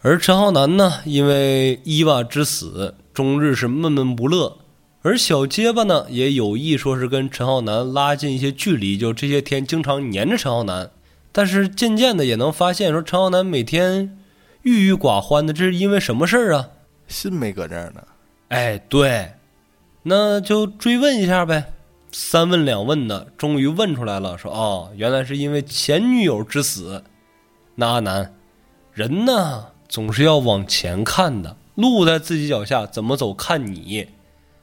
[0.01, 4.57] 而陈浩南呢，因为伊娃之死，终日是闷闷不乐。
[5.01, 10.91] 而小结巴呢，也有意说是跟陈浩南拉近一些距离，就这些天经常黏着陈浩南。
[11.31, 14.17] 但是渐渐的也能发现，说陈浩南每天
[14.63, 16.69] 郁郁寡欢的，这是因为什么事儿啊？
[17.07, 18.03] 心没搁这儿呢。
[18.49, 19.33] 哎，对，
[20.03, 21.73] 那就追问一下呗。
[22.19, 27.03] 三问两问的，终于问出来了，说哦，原来是因为前女友之死。
[27.75, 28.33] 那阿南，
[28.91, 34.07] 人呢总是要往前看的，路在自己脚下，怎么走看你。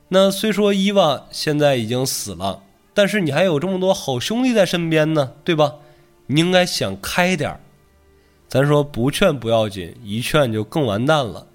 [0.08, 2.60] 那虽说伊娃现在已经死了，
[2.92, 5.74] 但是你还有这么多好兄弟在身边呢，对吧？
[6.26, 7.60] 你应该想开点儿。
[8.48, 11.46] 咱说不劝不要紧，一劝就更完蛋了。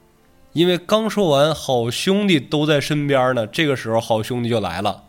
[0.54, 5.04] 因为刚说完好兄弟都在身边呢，这个时候好兄弟就来了，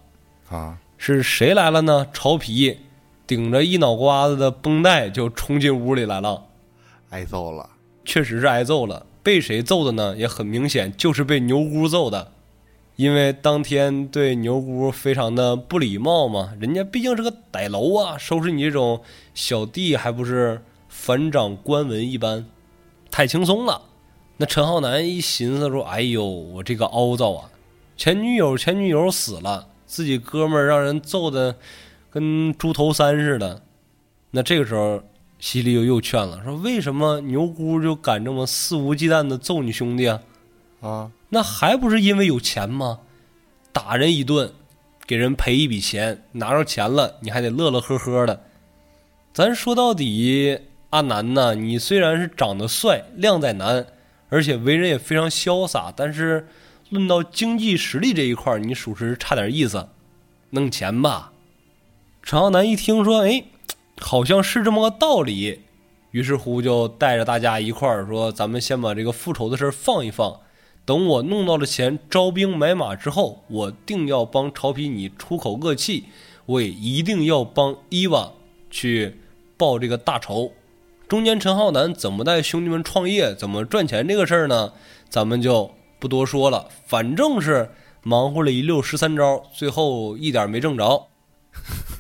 [0.51, 2.07] 啊，是谁来了呢？
[2.13, 2.77] 曹丕
[3.27, 6.47] 顶着一脑瓜子的绷带就冲进屋里来了，
[7.11, 7.71] 挨揍了。
[8.05, 9.07] 确实是挨揍了。
[9.23, 10.17] 被谁揍的呢？
[10.17, 12.33] 也很明显就是被牛姑揍的，
[12.97, 19.03] 因为当天对牛姑非常的不礼貌嘛，人家毕竟是个歹楼啊，收拾你这种
[19.35, 22.47] 小弟还不是反掌官文一般，
[23.11, 23.83] 太轻松了。
[24.39, 27.51] 那陈浩南一寻思说：“哎呦，我这个凹糟啊！
[27.97, 31.57] 前女友前女友死了，自己哥们儿让人揍的
[32.13, 33.61] 跟猪头三似的。
[34.31, 35.03] 那这个时候，
[35.41, 40.21] 西里又又劝了，说为什么牛姑就敢这么肆无忌惮的揍你兄弟啊？
[40.81, 43.01] 啊，那还不是因为有钱吗？
[43.73, 44.53] 打人一顿，
[45.09, 48.45] 给人赔一笔钱，拿着钱了，你还得乐乐呵呵的。
[49.35, 50.57] 咱说到底，
[50.91, 53.85] 阿南呐，你虽然是长得帅，靓仔男，
[54.29, 55.93] 而且为人也非常潇洒。
[55.95, 56.47] 但是
[56.91, 59.89] 论到经济实力这一块儿，你属实差点意思，
[60.51, 61.33] 弄钱吧。
[62.23, 63.45] 陈浩南一听说，哎，
[64.01, 65.61] 好像是这么个道理，
[66.11, 70.41] 于是乎就带着大家一块儿说：“咱们先把这个复仇的事儿放一放，
[70.85, 76.07] 等我弄到了钱，招兵买马之后，我定要帮曹丕你出口恶气，
[76.47, 78.33] 我也一定要帮伊娃
[78.69, 79.17] 去
[79.57, 80.53] 报这个大仇。”
[81.07, 84.73] 中间陈浩南怎么带兄弟们创业，怎么赚钱这个事儿呢？
[85.09, 87.71] 咱们就不多说了，反正是
[88.03, 91.07] 忙活了一溜十三招，最后一点没挣着。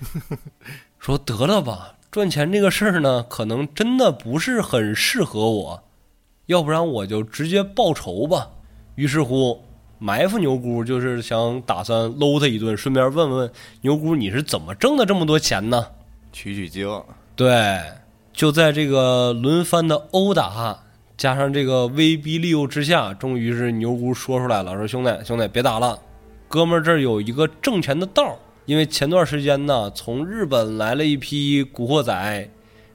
[0.98, 5.82] 说得了吧，赚钱这个事儿呢，可能真的不是很适合我，
[6.46, 8.50] 要不然我就直接报仇吧。
[8.94, 9.62] 于是乎，
[9.98, 15.86] 埋伏牛姑就是想打算搂他一顿，顺便问问牛姑你是怎么挣的这么多钱呢？
[16.32, 17.02] 取取经，
[17.36, 17.80] 对，
[18.32, 20.82] 就在这个轮番的殴打
[21.20, 25.98] 加上这个威逼利诱之下，终于是牛姑说出来了，说兄弟兄弟别打了，
[26.48, 28.36] 哥们儿这儿有一个挣钱的道儿。
[28.64, 32.48] 因为前段时间呢，从日本来了一批古惑仔，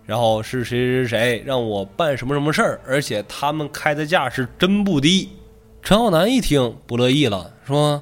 [0.08, 5.30] 然后是谁谁谁让我办什么什么事儿，而且他们开的价是真不低。
[5.84, 8.02] 陈浩南一听不乐意了，说：“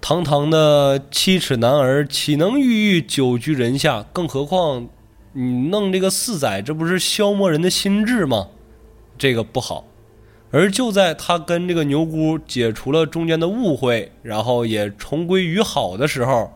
[0.00, 4.02] 堂堂的七尺男儿，岂能郁郁久居人下？
[4.14, 4.88] 更何况
[5.34, 8.48] 你弄这个四仔，这不是消磨人的心智吗？
[9.18, 9.84] 这个不好。”
[10.50, 16.50] 而就在他跟这个牛姑解除了中间的误会，然后也重归于好的时候。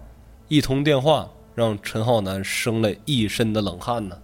[0.48, 4.18] 一通电话让陈浩南生了一身的冷汗呢。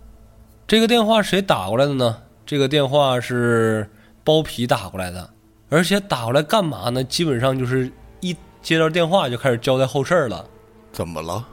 [0.66, 2.22] 这个电话谁打过来的呢？
[2.45, 3.89] 这个电话是
[4.24, 5.30] 包皮打过来的，
[5.70, 7.03] 而且打过来干嘛呢？
[7.05, 10.47] 基本上就是一接到电话就开始交代后事儿了。
[10.93, 11.47] 怎么了？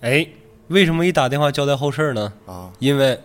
[0.00, 0.26] 哎，
[0.68, 2.32] 为什么一打电话交代后事儿呢？
[2.46, 3.18] 啊，因为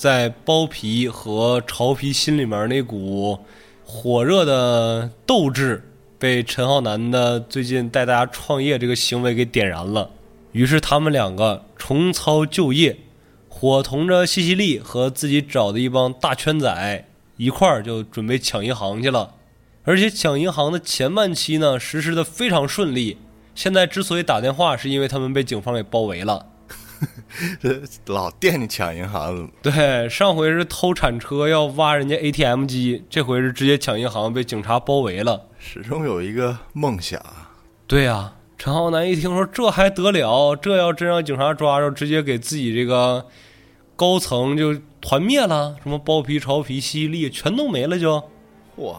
[0.00, 3.38] 在包皮和潮皮心里面那股
[3.84, 5.86] 火热的斗志
[6.18, 10.08] 被陈浩南的最近带大家创业这个行为给点燃了。
[10.52, 12.96] 于是他们两个重操旧业，
[13.50, 17.04] 伙同着西西利和自己找的一帮大圈仔
[17.36, 19.34] 一块儿就准备抢银行去了。
[19.84, 23.18] 而且抢银行的前半期呢，实施的非常顺利。
[23.54, 26.46] 现在之所以打电话，是因为他们被警方给包围了。
[27.60, 27.80] 这
[28.12, 29.50] 老惦记抢银行。
[29.62, 35.46] 对，上回是偷铲车要挖人家 ATM 机，这回是直接抢银行，被警察包围了。
[35.58, 37.20] 始终有一个梦想。
[37.86, 38.34] 对呀。
[38.62, 43.24] 陈浩南一听说这还得了，这要真让警察抓着，直接给自己这个
[43.96, 48.22] 高层就团灭了，什么包皮、潮皮、犀利全都没了，就
[48.76, 48.96] 嚯！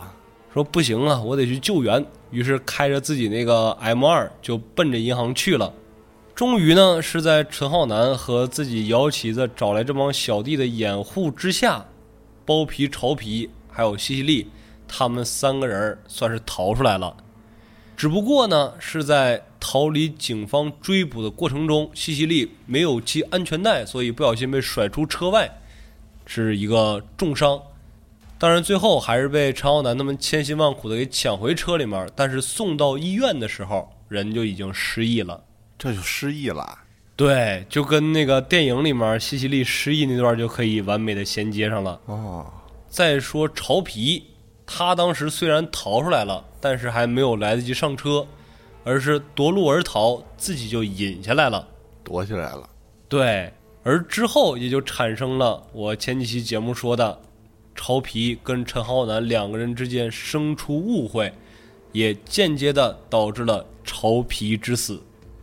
[0.52, 2.04] 说不行啊，我得去救援。
[2.32, 5.72] 于是开着自己那个 M 二就奔着银行去了。
[6.42, 11.86] 终于呢，是在陈浩南和自己摇旗子找来这帮小弟的掩护之下，
[12.44, 14.50] 包皮、潮皮还有西西利
[14.88, 17.16] 他们三个人算是逃出来了。
[17.96, 25.60] 只不过呢，是在逃离警方追捕的过程中，西西利没有系安全带，所以不小心被甩出车外，
[26.26, 27.62] 是一个重伤。
[28.39, 32.10] 当然，最后还是被陈浩南他们千辛万苦的给抢回车里面。
[32.16, 35.44] 但是送到医院的时候，人就已经失忆了。
[35.82, 36.78] 这就失忆了？
[37.16, 42.00] 对，就跟那个电影里面西西利失忆那段就可以完美的衔接上了。
[42.06, 42.46] 哦，
[42.88, 44.28] 再说曹皮，
[44.68, 48.28] 他当时虽然逃出来了，但是还没有来得及上车。
[48.84, 51.68] 而是夺路而逃，自己就隐下来了，
[52.04, 52.68] 躲起来了。
[53.08, 53.54] 对，
[53.84, 57.22] 而之后也就产生了我前几期节目说的，
[57.76, 61.32] 曹皮跟陈浩南两个人之间生出误会，
[61.92, 65.00] 也间接的导致了曹皮之死。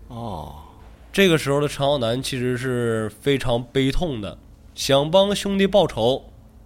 [0.08, 0.54] 哦，
[1.12, 4.36] 这个时候的陈浩南其实是非常悲痛的，
[4.74, 6.24] 想帮兄弟报仇，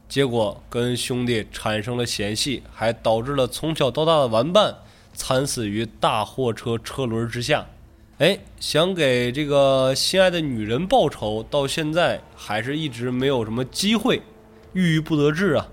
[0.08, 4.76] 结果跟兄弟产生了嫌隙，还导致了从小到大的玩伴。
[5.14, 7.66] 惨死于大货车车轮之下，
[8.16, 14.22] 哎，想给这个心爱的女人报仇，到现在还是一直没有什么机会，
[14.72, 15.68] 郁郁不得志啊。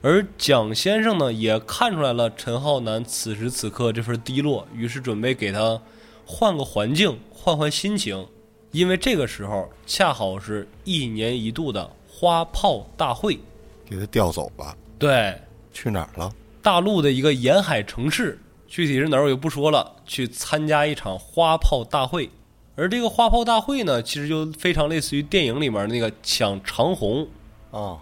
[0.00, 5.78] 而蒋先生呢，也看出来了陈浩南此时此刻这份低落，于是准备给他
[6.26, 8.26] 换个环境，换换心情，
[8.70, 13.38] 因为这个时候恰好是一年一度的花炮大会，
[13.84, 14.76] 给他调走了。
[14.98, 15.40] 对，
[15.72, 16.32] 去哪儿了？
[16.62, 18.38] 大陆的一个沿海城市。
[18.68, 22.30] 具体是哪儿我就不说了，去参加一场花炮大会，
[22.74, 27.28] 而这个花炮大会呢，其实就非常类似于电影里面那个抢长虹，
[27.70, 27.98] 啊，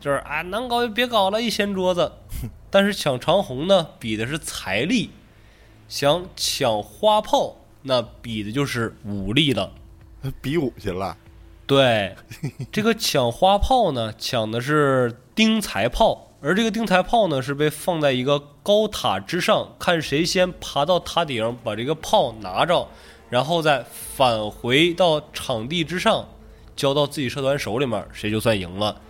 [0.00, 2.10] 就是啊能搞就别搞了，一掀桌子。
[2.70, 5.10] 但是抢长虹呢，比的是财力；
[5.90, 9.72] 想抢花炮，那比的就是武力了。
[10.40, 11.16] 比武去了。
[11.66, 12.14] 对，
[12.70, 16.28] 这个抢花炮呢，抢的是丁财炮。
[16.40, 22.86] 而这个钉财炮呢，是被放在一个高塔之上，看谁先爬到塔顶，把这个炮拿着，
[23.28, 26.28] 然后再返回到场地之上，
[26.76, 29.00] 交到自己社团手里面，谁就算赢了。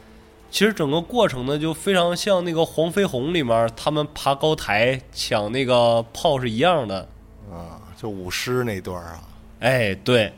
[0.51, 7.09] 其实整个过程呢，就非常像那个《黄飞鸿》里面他们爬高台抢那个炮是一样的。
[7.51, 9.23] 啊，就舞狮那段啊。
[9.61, 10.33] 哎，对。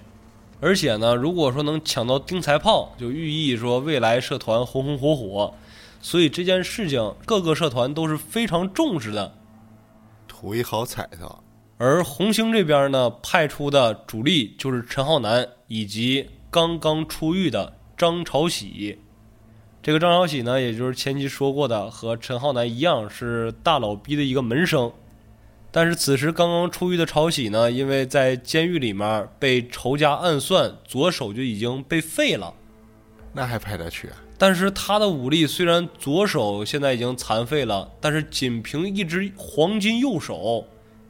[0.61, 5.55] 而且呢，如果说能抢到钉财炮，就寓意说未来社团红红火火。
[6.01, 9.35] 所以这件事情，各个社团都是非常重视的，
[10.29, 11.39] 图一好彩头。
[11.79, 19.01] 而红星这边呢，派出的主力就是陈浩南以及刚刚出狱的张朝喜。
[19.83, 24.93] 这个张朝喜呢，也就是前期说过的，和陈浩南一样是大佬逼的一个门生。
[25.73, 32.55] 但是此时刚刚出狱的朝喜呢，因为在监狱里面被仇家暗算，左手就已经被废了。
[33.33, 34.17] 那还派他去啊？
[34.39, 40.65] 但是他的武力虽然左手现在已经残废了，但是仅凭一只黄金右手，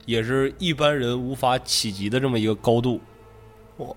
[0.07, 3.03] 也是一般人无法企及的这么一个高度。
[3.77, 3.95] 哇！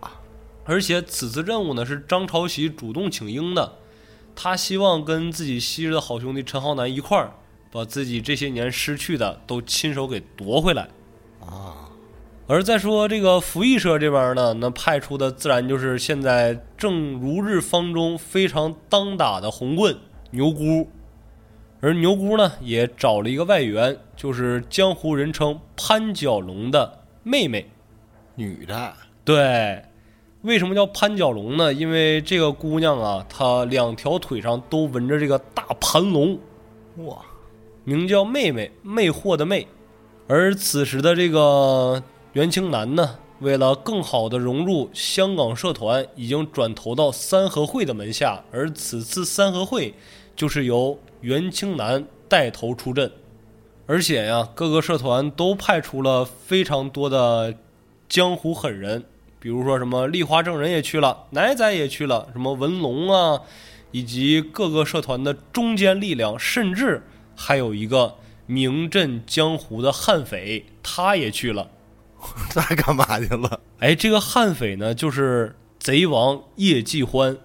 [0.66, 3.72] 而且此次任务呢是张朝喜主动请缨的，
[4.36, 7.32] 他希望跟自己昔日的好兄弟陈浩南一块儿，
[7.72, 10.90] 把自己这些年失去的都亲手给夺回来。
[11.40, 11.90] 啊！
[12.48, 19.98] 而再说这个服役社这边呢，那派出的自然就是现在正如日方中非常当打的红棍
[20.30, 20.88] 牛姑，
[21.82, 27.72] 而牛姑呢也找了一个外援，就是江湖人称潘角龙的妹妹，
[28.36, 28.94] 女的。
[29.24, 29.84] 对，
[30.46, 31.74] 为什么叫潘角龙呢？
[31.74, 36.38] 因为这个姑娘啊，她两条腿上都纹着这个大盘龙，
[36.98, 37.18] 哇，
[37.84, 39.68] 名叫妹妹，魅惑的魅。
[40.28, 42.02] 而此时的这个。
[42.34, 48.44] 袁清南呢，为了更好的融入香港社团，已经转投到三合会的门下。
[48.52, 49.94] 而此次三合会，
[50.36, 53.10] 就是由袁清南带头出阵。
[53.88, 57.56] 而且呀，各个社团都派出了非常多的
[58.10, 59.06] 江湖狠人，
[59.40, 63.42] 比如说什么丽华正人也去了，奶仔也去了，什么文龙啊，
[63.92, 67.04] 以及各个社团的中坚力量，甚至
[67.36, 68.16] 还有一个
[68.46, 71.70] 名震江湖的悍匪，他也去了。
[72.50, 73.60] 他干嘛去了？
[73.80, 77.38] 哎，这个悍匪呢，就是贼王叶继欢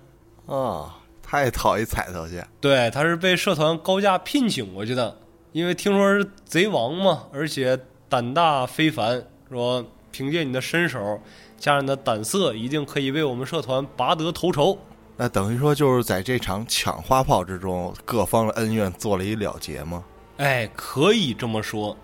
[0.46, 2.42] 啊，他也讨一彩头去。
[2.60, 5.18] 对，他是被社团高价聘请过去的，
[5.52, 7.78] 因为听说是贼王嘛，而且
[8.08, 11.20] 胆大非凡，说凭借你的身手
[11.60, 14.78] 加上你的胆色，一定可以为我们社团拔得头筹。
[15.18, 20.02] 那等于说，就是在这场抢花炮之中，各方的恩怨做了一了结吗？
[20.38, 21.94] 哎，可以这么说。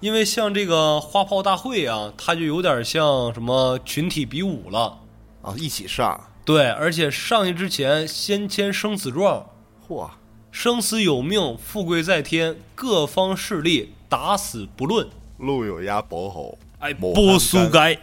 [0.00, 4.98] 因为像这个花炮大会啊，它就有点像什么群体比武了
[5.40, 6.20] 啊，一起上。
[6.44, 9.46] 对，而且上去之前先签生死状，
[9.88, 10.10] 嚯，
[10.50, 15.08] 生死有命，富贵在天，各方势力打死不论。
[15.38, 17.96] 路有鸭伯侯，哎，波苏该，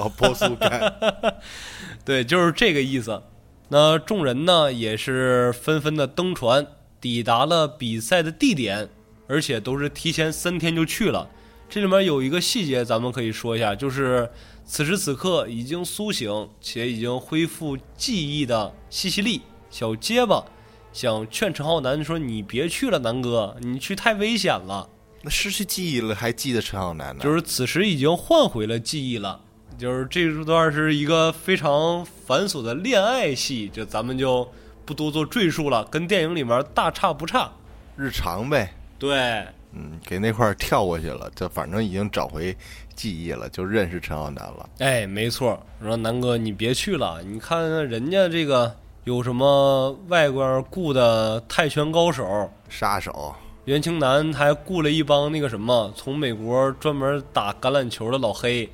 [0.00, 0.92] 啊， 波苏干，
[2.04, 3.22] 对，就是这个意思。
[3.68, 6.66] 那众人呢，也是纷纷的登船，
[7.00, 8.88] 抵达了比赛的地点，
[9.28, 11.28] 而且都是提前三天就去了。
[11.68, 14.28] 这里面有一个细节，咱们可以说一下，就是
[14.64, 20.44] 此时此刻已经苏醒且已经恢复记忆的西西利小结巴，
[20.92, 24.88] 想劝陈浩南说：“你别去了，南哥，你去太危险了。”
[25.22, 27.22] 那失去记忆了还记得陈浩南呢？
[27.22, 29.40] 就是此时已经换回了记忆了。
[29.80, 34.46] 就是这段是一个非常繁琐的恋爱戏，就咱们就
[34.84, 37.50] 不多做赘述了，跟电影里面大差不差，
[37.96, 38.74] 日常呗。
[38.98, 39.42] 对。
[39.72, 42.54] 嗯，给那块跳过去了，就反正已经找回
[42.94, 44.68] 记忆了，就认识陈浩南了。
[44.80, 58.68] 哎，没错，说南哥你别去了，你看看人家这个有什么外国雇的泰拳高手、杀手，袁清南还雇了一帮那个什么从美国专门打橄榄球的老黑。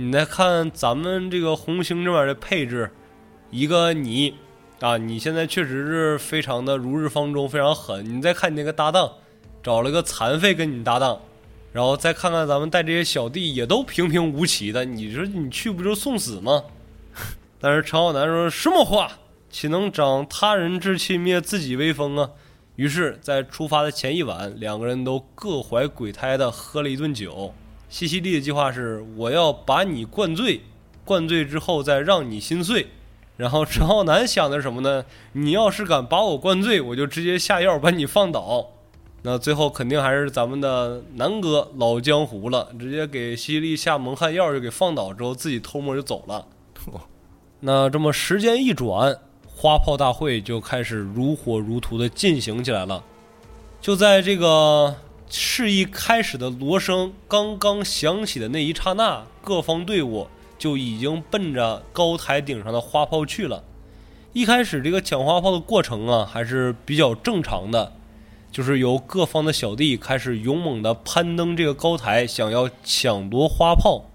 [0.00, 2.88] 你再看咱们这个红星这边的配置，
[3.50, 4.32] 一个你
[4.78, 8.16] 啊，你现在确实是非常的如日方中，非常狠。
[8.16, 9.10] 你再看你那个搭档。
[9.60, 11.20] 找了个残废跟你搭档，
[11.72, 16.62] 然后再看看咱们带这些小弟也都平平无奇的，你说你去不就送死吗？
[17.60, 19.10] 但是陈浩南说什么话，
[19.50, 22.30] 岂能长他人志气灭自己威风啊？
[22.76, 27.52] 于是，在出发的前一晚，两个人都各怀鬼胎的喝了一顿酒。
[27.88, 30.60] 西西利的计划是我要把你灌醉，
[31.04, 32.88] 灌醉之后再让你心碎。
[33.36, 35.04] 然后陈浩南想的是什么呢？
[35.32, 38.66] 你要是敢把我灌醉，我就直接下药把你放倒。
[39.22, 46.46] 那最后肯定还是咱们的南哥老江湖了，直接给西西利下蒙汗药就给放倒之后，自己偷摸就走了。
[47.60, 49.16] 那这么时间一转，
[49.46, 53.02] 花炮大会就开始如火如荼的进行起来了。
[53.80, 54.94] 就在这个
[55.30, 63.64] 示意开始的锣声刚刚响起的那一刹那，各方队伍就已经奔着高台顶上的花炮去了。
[64.32, 67.92] 一开始这个抢花炮的过程啊，还是比较正常的，
[68.52, 74.10] 就是由各方的小弟开始勇猛地攀登这个高台，想要抢夺花炮。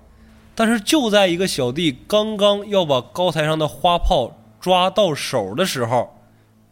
[0.56, 6.16] 但是就在一个小弟刚刚要把高台上的花炮抓到手的时候，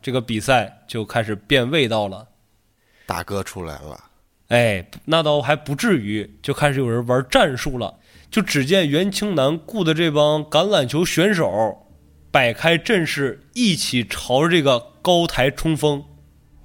[0.02, 2.28] 这个比赛就开始变味道了。
[3.08, 4.11] 大哥出来了，
[4.52, 7.96] 哎，那倒还不至于，就开始有人玩战术了。
[8.30, 11.88] 就只见袁清南雇的这帮橄榄球选手，
[12.32, 16.04] 摆开阵势，一起朝着这个高台冲锋。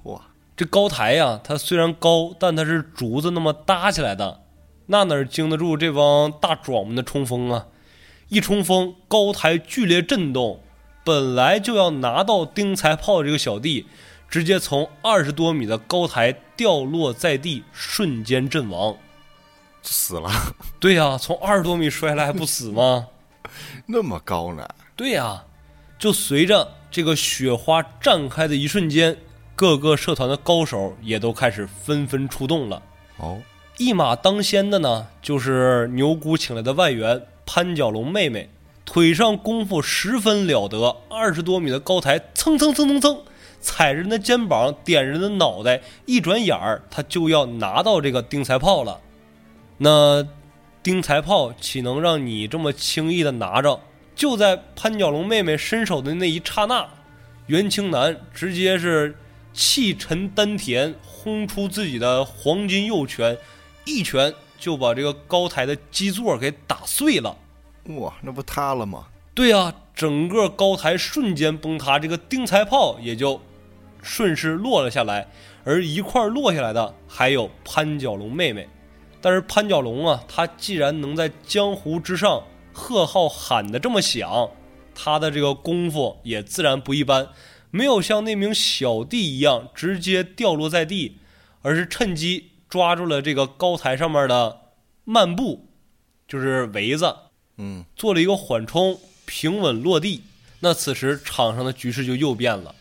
[0.03, 0.21] 哇，
[0.57, 4.41] 这高台呀，它虽然高，但它是竹子那么搭起来的，
[4.87, 7.67] 那哪经得住这帮大壮们的冲锋啊？
[8.27, 10.59] 一冲锋，高台剧烈震动，
[11.05, 13.85] 本来就要拿到钉财炮的这个小弟。
[14.29, 18.95] 直接从二十多米的高台掉落在地，瞬间阵亡，
[19.81, 20.29] 死了。
[20.79, 23.07] 对呀，从二十多米摔下来还不死吗？
[23.87, 24.67] 那么高呢？
[24.95, 25.43] 对呀，
[25.97, 29.17] 就随着这个雪花绽开的一瞬间，
[29.55, 32.81] 各个社团的高手也都开始纷纷出动了。
[33.17, 33.41] 哦，
[33.77, 38.49] 一马当先的呢，就是牛姑请来的外援潘角龙妹妹，
[38.85, 43.21] 腿上功夫十分了得，二十多米的高台蹭蹭蹭蹭蹭。
[43.67, 49.01] 踩人的肩膀，点人的脑袋，一转眼儿，他就要拿到这个钉财炮了。
[49.79, 50.25] 那
[50.81, 53.81] 钉财炮岂能让你这么轻易的拿着？
[54.15, 56.87] 就在潘角龙妹妹伸手的那一刹那，
[57.47, 59.17] 袁青南直接是
[59.53, 63.37] 气沉丹田，轰出自己的黄金右拳，
[63.83, 67.37] 一拳就把这个高台的基座给打碎了。
[67.97, 69.07] 哇，那不塌了吗？
[69.35, 73.41] 对呀，整个高台瞬间崩塌，这个钉财炮也就。
[74.01, 75.27] 顺势落了下来，
[75.63, 78.67] 而一块落下来的还有潘角龙妹妹。
[79.19, 84.51] 但是潘角龙啊，他既然能在江湖之上贺号喊得这么响，
[84.93, 87.29] 他的这个功夫也自然不一般。
[87.69, 91.17] 没有像那名小弟一样直接掉落在地，
[91.61, 94.61] 而是趁机抓住了这个高台上面的
[95.03, 95.67] 漫步，
[96.27, 97.13] 就是围子，
[97.57, 100.23] 嗯，做了一个缓冲，平稳落地。
[100.61, 102.73] 那此时场上的局势就又变了。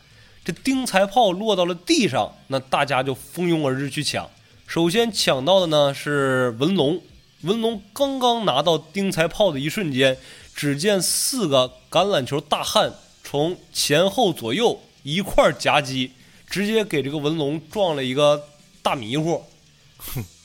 [0.46, 4.30] 这钉财炮落到了地上，那大家就蜂拥而至去抢。
[4.68, 7.02] 首先抢到的呢是文龙，
[7.40, 10.16] 文龙刚刚拿到钉财炮的一瞬间，
[10.54, 12.94] 只见四个橄榄球大汉
[13.24, 16.12] 从前后左右一块夹击，
[16.48, 18.44] 直接给这个文龙撞了一个
[18.82, 19.42] 大迷糊。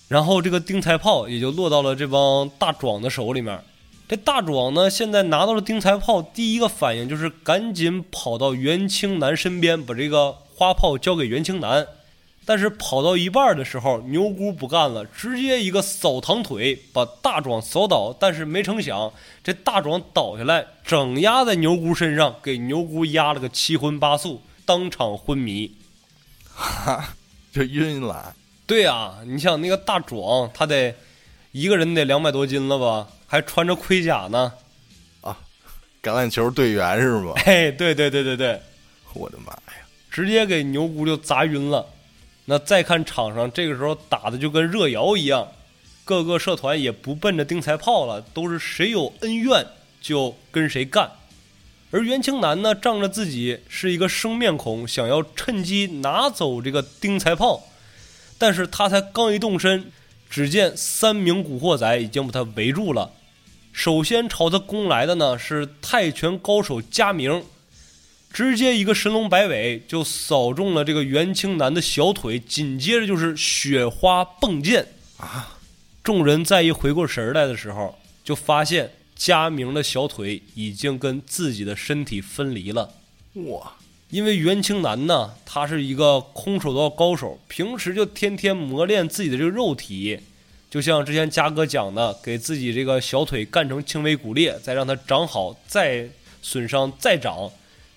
[0.07, 3.63] 然后这个钉财炮也就落到了这帮大壮的手里面。
[4.11, 11.87] 这大壮呢，现在拿到了钉财炮，第一个反应就是赶紧跑到袁青南身边，把这个花炮交给袁青南。
[12.43, 18.13] 但是跑到一半的时候，牛姑不干了，直接一个扫堂腿把大壮扫倒。
[18.19, 25.71] 但是没成想，这大壮倒下来，整压在牛姑身上，给牛姑压了个七荤八素，当场昏迷，
[26.53, 27.15] 哈，
[27.53, 28.35] 就晕了。
[28.67, 30.93] 对呀，你想那个大壮，他得
[31.51, 33.07] 一个人得两百多斤了吧？
[33.27, 34.53] 还穿着盔甲呢，
[35.21, 35.37] 啊，
[36.01, 37.33] 橄榄球队员是吗？
[37.45, 38.61] 哎，对对对对对，
[39.13, 41.85] 我的妈呀，直接给牛姑就砸晕了。
[42.45, 45.47] 那再看场上，这个时候打的就跟热窑一样，
[46.03, 49.65] 各个社团也不奔着钉财炮了，都是谁有恩怨
[50.01, 51.11] 就跟谁干。
[51.91, 57.67] 而袁青南呢，仗着自己是一个生面孔，想要趁机拿走这个钉财炮，
[58.37, 59.91] 但是他才刚一动身，
[60.31, 63.11] 只见三名古惑仔已经把他围住了。
[63.73, 67.43] 首先朝他攻来的呢是泰拳高手佳明，
[68.31, 75.57] 直接一个神龙摆尾就扫中了这个袁青南的小腿，紧接着就是雪花迸溅啊！
[76.01, 82.95] 众人再一回过神来的时候，就发现佳明的小腿已经跟自己的身体分离了。
[83.33, 83.73] 哇！
[84.11, 90.19] 因为袁清南呢，他是一个空手道高手，平时就天天磨练自己的这个肉体。
[90.69, 96.09] 就像之前嘉哥讲的，给自己这个小腿干成轻微骨裂，再让它长好，再
[96.41, 97.49] 损伤再长，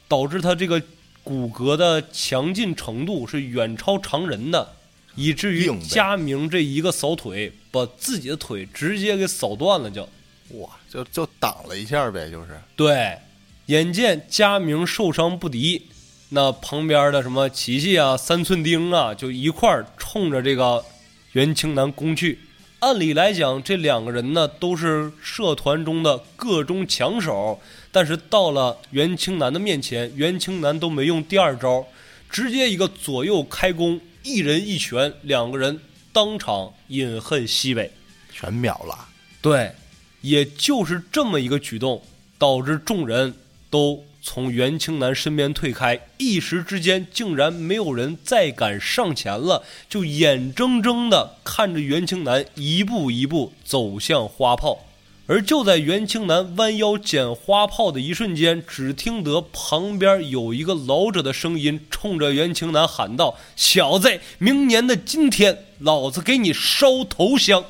[0.06, 0.80] 导致他这个
[1.24, 4.76] 骨骼的强劲程度是远超常人的，
[5.16, 10.08] 以至于佳明这一个扫腿，把自己的腿直接给扫断了，就
[10.50, 13.18] 哇，就就挡了一下呗，就是对。
[13.66, 15.86] 眼见佳明受伤不敌，
[16.34, 20.84] 那旁边的什么琪琪啊、三寸丁啊，就一块儿冲着这个
[21.32, 22.40] 袁青南攻去。
[22.80, 27.60] 按理来讲，这两个人呢都是社团中的个中强手，
[27.92, 31.86] 但是到了袁青南的面前，袁青南都没用第二招，
[32.28, 35.80] 直接一个左右开弓，一人一拳，两个人
[36.12, 37.90] 当场饮恨西北，
[38.32, 39.06] 全秒了。
[39.40, 39.72] 对，
[40.20, 42.02] 也就是这么一个举动，
[42.36, 43.32] 导致众人
[43.70, 54.86] 都从袁青南身边退开，一时之间竟然没有人再敢上前了，就眼睁睁地看着袁青南一步一步走向花炮。
[55.26, 67.62] 而就在袁青南弯腰捡花炮的一瞬间，只听得旁边有一个老者的声音冲着袁青南喊道：“小子，明年的今天，老子给你烧头香！”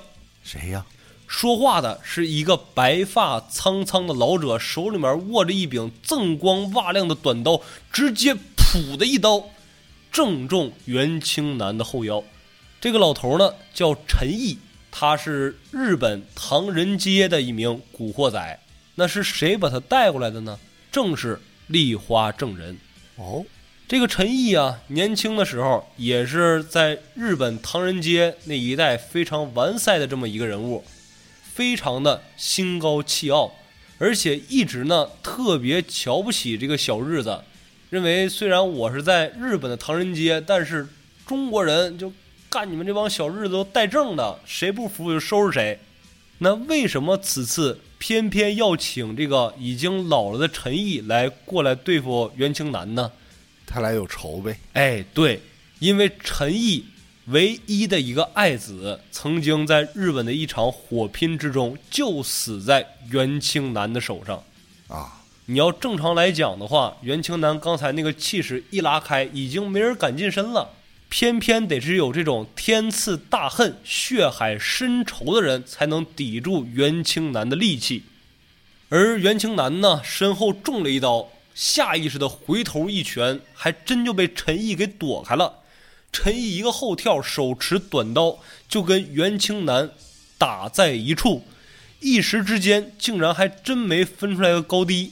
[0.43, 0.87] 谁呀？
[1.37, 7.61] 说话的是一个白发苍苍的老者，手里面握着一柄锃光瓦亮的短刀，
[7.93, 9.43] 直接噗的一刀，
[10.13, 12.23] 正中袁青南的后腰。
[12.81, 14.59] 这个老头呢，叫陈毅。
[14.93, 18.61] 他是日本唐人街的一名古惑仔，
[18.95, 20.57] 那是谁把他带过来的呢？
[20.93, 22.79] 正是立花正人。
[23.17, 23.45] 哦，
[23.89, 30.85] 这个陈毅啊，年轻的时候也是在日本唐人街那一带非常完赛的这么一个人物，
[31.55, 33.55] 非常的心高气傲，
[33.99, 37.41] 而且一直呢特别瞧不起这个小日子，
[37.91, 40.89] 认为虽然我是在日本的唐人街，但是
[41.27, 42.13] 中国人就。
[42.51, 45.77] 干你们这帮小日子都带证的，谁不服就收拾谁。
[46.39, 53.11] 那为什么此次偏偏要请这个已经老了的陈毅来过来对付袁青南呢？
[53.67, 54.57] 他俩有仇呗？
[54.75, 55.41] 哎，对，
[55.81, 56.85] 因为陈毅
[57.27, 64.43] 唯一的一个爱子，曾经在日本的一场火拼之中就死在袁清南的手上。
[64.89, 70.71] 啊，你要正常来讲的话，袁清南刚才那个气势一拉开，已经没人敢近身了。
[71.09, 78.03] 偏偏得是有这种天赐大恨、血海深仇的人，才能抵住袁清南的戾气。
[78.91, 85.61] 而袁清南呢，身后中了一刀，下意识的回头一拳，还真就被陈毅给躲开了。
[86.15, 88.39] 陈毅一个后跳，手持短刀，
[88.69, 89.91] 就跟袁青南
[90.39, 91.43] 打在一处，
[91.99, 95.11] 一时之间竟然还真没分出来个高低。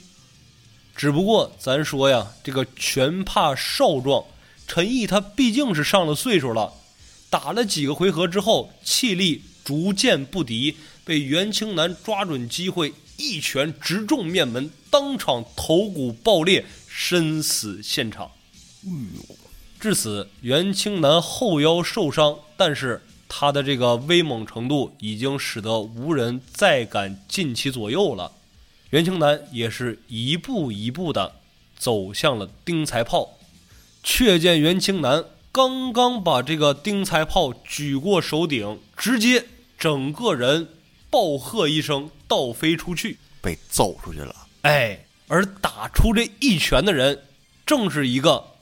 [0.95, 4.23] 只不过咱说呀，这个拳怕少壮。
[4.65, 6.73] 陈毅他毕竟是上了岁数了，
[7.29, 18.31] 打了几个回合之后，气力逐渐不敌，被袁青南抓准机会，一拳直中面门，当场头骨爆裂，身死现场。
[18.85, 19.35] 哎呦！
[19.83, 28.31] 至此，袁青南后腰受伤，但是他的这个威猛程度已经使得无人再敢近其左右了。
[28.91, 31.33] 袁青南也是一步一步的
[31.77, 33.37] 走向了丁财炮。
[34.01, 39.43] 却见袁青南刚刚把这个丁财炮举过手顶，直接
[39.77, 40.69] 整个人
[41.09, 44.33] 暴喝一声倒飞出去，被揍出去了。
[44.61, 47.23] 哎，而打出这一拳的人，
[47.65, 48.52] 正是一个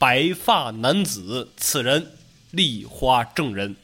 [0.00, 2.12] 白发男子，此人
[2.52, 3.76] 立花正人。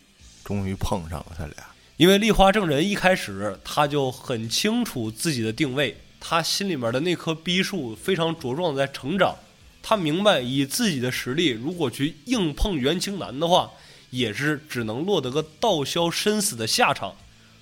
[0.43, 1.55] 终于碰上了他俩，
[1.99, 9.37] 因为立花正人一开始他就很清楚自己的定位，他心里面的那棵逼树非常茁壮在成长。
[9.83, 13.71] 他明白，以自己的实力，如果去硬碰袁青南的话，
[14.09, 17.15] 也是只能落得个道消身死的下场。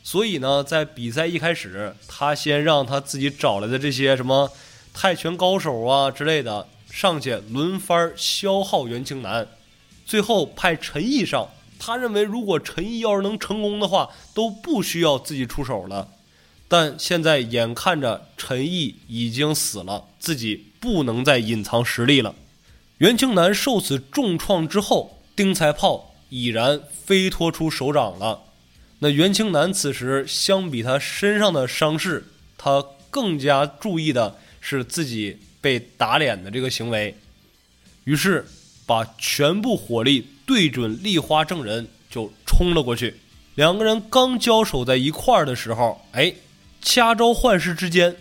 [0.04, 4.48] 所以呢，在比赛一开始，他先让他自己找来的这些什么
[4.92, 9.48] 泰拳高手啊之类的上去轮番消耗袁青南，
[10.06, 11.48] 最后派陈毅上。
[11.78, 16.08] 他认为，如果陈毅要是能成功的话，都不需要自己出手了。
[16.68, 20.66] 但现在眼看着陈毅已经死了，自己。
[20.84, 22.34] 不能再隐藏实力了。
[22.98, 28.42] 袁青南受此重创之后，丁财炮已然飞脱出手掌了。
[28.98, 32.26] 那袁青南此时相比他身上的伤势，
[32.58, 37.16] 他更加注意的是自己被打脸的这个行为，
[38.04, 38.46] 于是
[38.84, 43.14] 把全部火力对准立花正人就冲了过去。
[43.54, 46.34] 两个人刚交手在一块儿的时候，哎，
[46.82, 48.14] 掐招换式之间。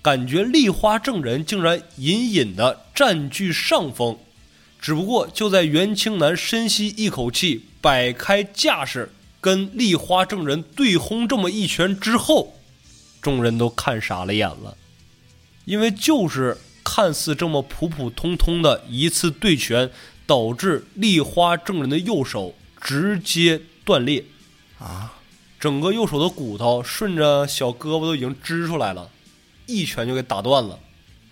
[0.00, 4.16] 感觉立花正人竟然隐隐的占据上风，
[4.80, 12.54] 只不过就在袁青南深吸一口气，摆开架势跟立花正人对轰这么一拳之后，
[13.20, 14.76] 众人都看傻了眼了，
[15.64, 16.56] 因为就是
[16.88, 19.90] 看似这么普普通通的一次对拳，
[20.24, 24.24] 导致立花正人的右手直接断裂，
[24.78, 25.14] 啊，
[25.58, 29.10] 整个右手的骨头顺着小胳膊都已经支出来了。
[29.66, 30.78] 一拳就给打断了，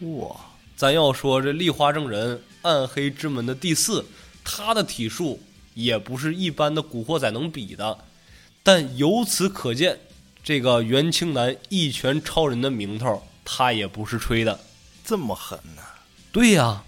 [0.00, 0.34] 哇！
[0.74, 4.04] 咱要说这立花正人暗黑之门的第四，
[4.42, 5.40] 他的体术
[5.74, 7.98] 也不是一般的古惑仔能比的。
[8.64, 10.00] 但由此可见，
[10.42, 14.58] 这个袁青南一拳超人的名头，他也不是吹的。
[15.04, 15.82] 这么狠呢？
[16.32, 16.84] 对呀，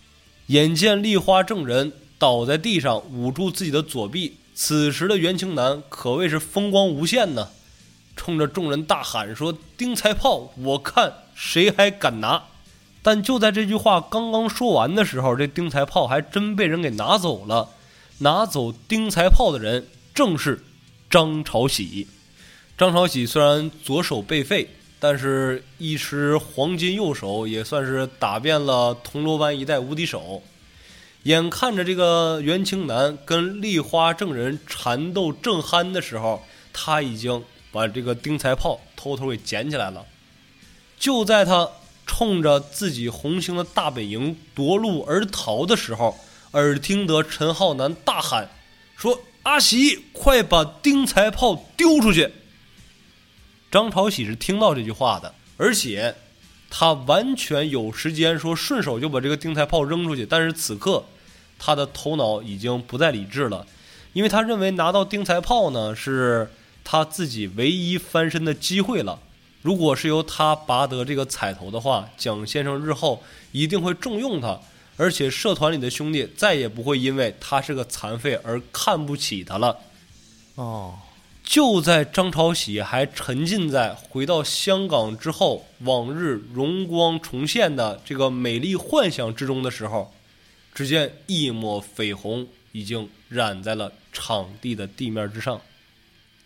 [0.46, 4.38] 眼见丽花正人倒在地上，捂住自己的左臂。
[4.54, 7.50] 此时的袁青南可谓是风光无限呢，
[8.16, 12.44] 冲着众人大喊说：“丁财炮，我看谁还敢拿！”
[13.02, 17.68] 但就在这句话刚刚说完的时候，这丁财炮还真被人给拿走了。
[18.18, 20.64] 拿走丁财炮的人正是
[21.10, 22.08] 张朝喜。
[22.78, 30.42] 张朝喜虽然左手被废，但是一持黄金右手，也算是打遍了铜锣湾一带无敌手。
[31.24, 36.42] 眼看着这个袁青南跟丽花正人缠斗正酣的时候，
[36.72, 37.42] 他已经
[37.72, 40.06] 把这个丁财炮偷偷给捡起来了。
[40.98, 41.68] 就在他
[42.06, 46.16] 冲着自己红星的大本营夺路而逃的时候，
[46.52, 48.48] 耳听得陈浩南大喊
[48.96, 52.32] ：“说阿喜，快把丁财炮丢出去！”
[53.70, 56.14] 张朝喜是听到这句话的，而且
[56.70, 61.04] 他完全有时间说顺手就把这个丁财炮扔出去，但是此刻。
[61.58, 63.66] 他的头脑已经不再理智了，
[64.12, 66.50] 因为他认为拿到丁财炮呢是
[66.84, 69.18] 他自己唯一翻身的机会了。
[69.62, 74.60] 如果是由他拔得这个彩头的话，蒋先生日后一定会重用他，
[74.98, 79.78] 而且社团里的兄弟再也不会因为他是个残废而看不起他了。
[80.56, 80.94] 哦，
[81.46, 90.12] 就在张朝喜还沉浸在回到香港之后往日荣光重现的这个美丽幻想之中的时候。
[90.74, 95.58] 只见一抹绯红已经染在了场地的地面之上。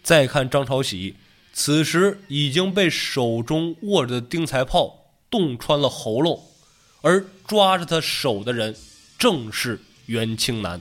[0.04, 1.16] 再看张朝喜，
[1.52, 6.40] 此时已经被手中握着的钉财炮洞穿了喉咙，
[7.00, 8.76] 而抓着他手的人
[9.18, 10.80] 正是袁青南。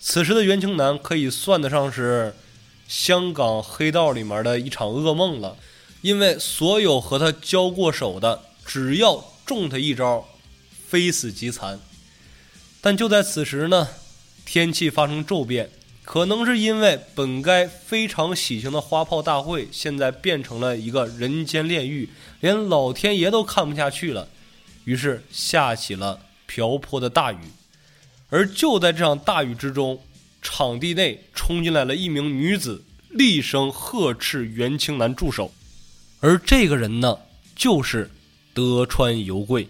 [0.00, 2.34] 此时的袁青南可以算得上是
[2.86, 5.56] 香港黑道里面的一场噩梦了，
[6.02, 10.26] 因为所有和他交过手的，只要中他一招，
[10.88, 11.80] 非死即残。
[12.80, 13.88] 但就在此时呢，
[14.44, 15.70] 天气发生骤变，
[16.04, 22.10] 可能是因为本该非常喜庆的花炮大会，现在变成了一个人间炼狱，
[22.40, 24.28] 连老天爷都看不下去了，
[24.84, 27.38] 于是下起了瓢泼的大雨。
[28.28, 30.02] 而就在这场大雨之中，
[30.44, 35.52] 场地内冲进来了一名女子，厉声呵斥袁青南住手。
[36.20, 37.18] 而这个人呢，
[37.56, 38.12] 就是
[38.52, 39.66] 德川由贵，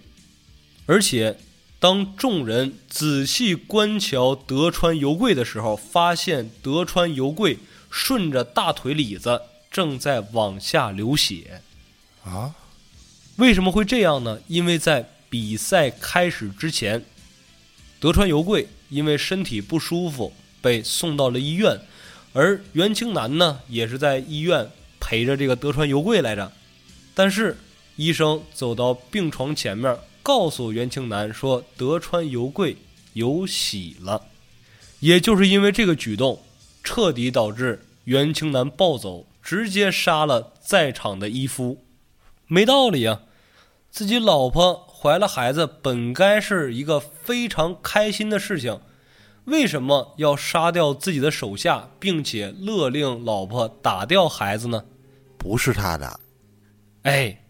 [0.84, 1.38] 而且。
[1.80, 7.58] 当众人仔细观瞧德川由贵的时候，发现德川由贵
[7.90, 11.60] 顺着大腿里子正在往下流血。
[12.24, 12.54] 啊，
[13.36, 14.40] 为什么会这样呢？
[14.48, 17.04] 因为在比赛开始之前，
[18.00, 20.32] 德川由贵因为身体不舒服
[20.64, 21.78] 被送到了医院，
[22.32, 26.50] 而袁清南呢也是在医院陪着这个德川由贵来着。
[27.14, 27.56] 但是
[27.96, 29.96] 医生走到病床前面。
[30.24, 32.78] 告诉袁青南说德川由贵
[33.12, 34.22] 有喜了，
[35.00, 36.40] 也就是因为这个举动，
[36.82, 41.84] 彻底导致袁青南暴走，直接杀了在场的医夫，
[42.46, 43.20] 没道理啊！
[43.90, 48.80] 自己老婆怀了孩子，本该是一个非常开心的事情，
[49.44, 54.84] 为什么要杀掉自己的手下，并且勒令老婆打掉孩子呢？
[55.36, 56.20] 不是他的，
[57.02, 57.44] 哎，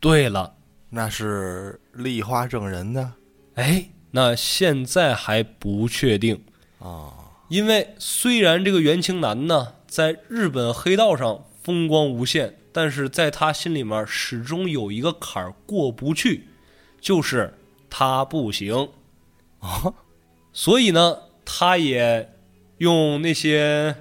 [0.00, 0.54] 对了。
[0.88, 3.12] 那是丽花正人的，
[3.54, 6.42] 哎，那现在还不确定
[6.78, 7.12] 啊。
[7.48, 16.48] 因为虽然这个袁青南呢，在日本黑道上风光无限，但是在他心里面始终有一个坎儿过不去，
[17.00, 17.52] 就是
[17.90, 18.88] 他不行
[19.58, 19.92] 啊。
[20.52, 22.30] 所以呢，他也
[22.76, 23.96] 用那些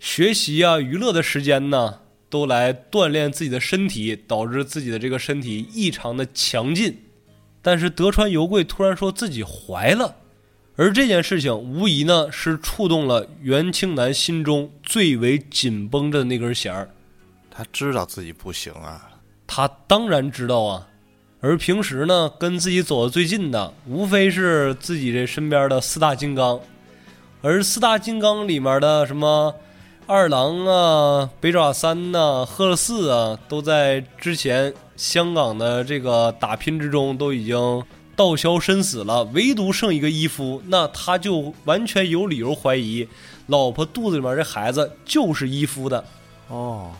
[0.00, 2.00] 学习啊、娱乐的时间呢。
[2.30, 6.98] 都来锻炼自己的身体，导致自己的这个身体异常的强劲。
[7.62, 10.16] 但是德川由贵突然说自己怀了，
[10.74, 16.90] 而这件事情无疑呢是触动了袁清南心中最为紧绷着的那根弦儿。
[17.48, 20.88] 他知道自己不行啊，他当然知道啊。
[21.38, 26.60] 而平时呢，跟自己走的最近的，无非是自己这身边的四大金刚，
[27.46, 29.54] 而四大金刚里面的什么。
[30.06, 37.82] 二郎啊，北爪三呐，赫勒四啊，都在之前香港的这个打拼之中都已经
[38.16, 43.06] 道消身死了，唯独剩一个伊夫，那他就完全有理由怀疑
[43.48, 46.02] 老婆肚子里面这孩子就是伊夫的
[46.48, 46.92] 哦。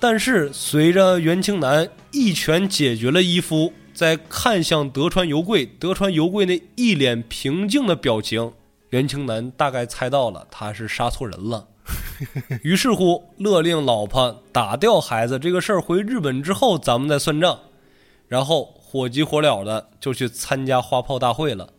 [0.00, 8.52] 但是随着袁青南一拳解决了伊夫，在看向德川由贵，德川由贵那一脸平静的表情，
[8.92, 11.66] 袁青南大概猜到了他是杀错人了。
[12.62, 17.58] 于是乎，勒令老婆打掉孩子这个事儿，回日本之后咱们再算账。
[18.28, 21.72] 然后火急火燎的就去参加花炮大会了。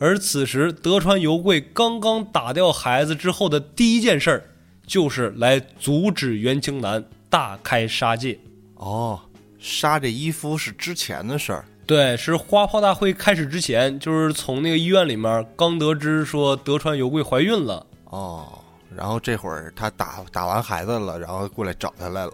[0.00, 4.50] 而此时德川由贵刚刚打掉孩子之后的第一件事儿，
[4.84, 8.38] 就是来阻止袁清南大开杀戒。
[8.74, 9.20] 哦，
[9.60, 11.64] 杀这伊夫是之前的事儿。
[11.86, 17.86] 对，是花炮大会开始之前，就是从那个医院里面刚得知说德川由贵怀孕了。
[18.06, 18.58] 哦，
[18.94, 22.32] 然后这会儿他打打完孩子了，然后过来找他来了。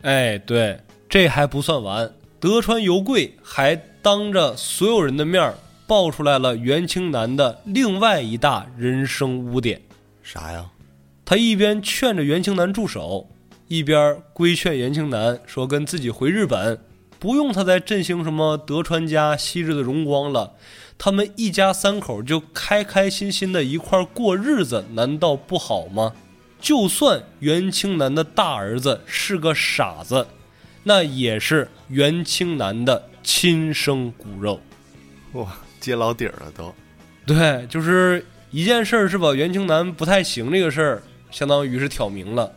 [0.00, 0.80] 哎，对，
[1.10, 5.52] 这还不算完，德川由贵还当着所有人的面
[5.86, 9.78] 爆出来了袁清南的另外一大人生污点。
[10.22, 10.64] 啥呀？
[11.24, 13.28] 他一边劝着袁清南住手，
[13.68, 16.78] 一边规劝袁清南说跟自己回日本。
[17.18, 20.54] 不用他再振兴什么德川家昔日的荣光了，
[20.98, 26.12] 他们一家三口就开开心心的一块过日子，难道不好吗？
[26.60, 30.26] 就算袁清南的大儿子是个傻子，
[30.84, 34.60] 那也是袁清南的亲生骨肉。
[35.32, 36.74] 哇，揭老底儿了都。
[37.26, 39.34] 对，就是一件事儿是吧？
[39.34, 42.50] 袁清南不太行这个事儿，相当于是挑明了。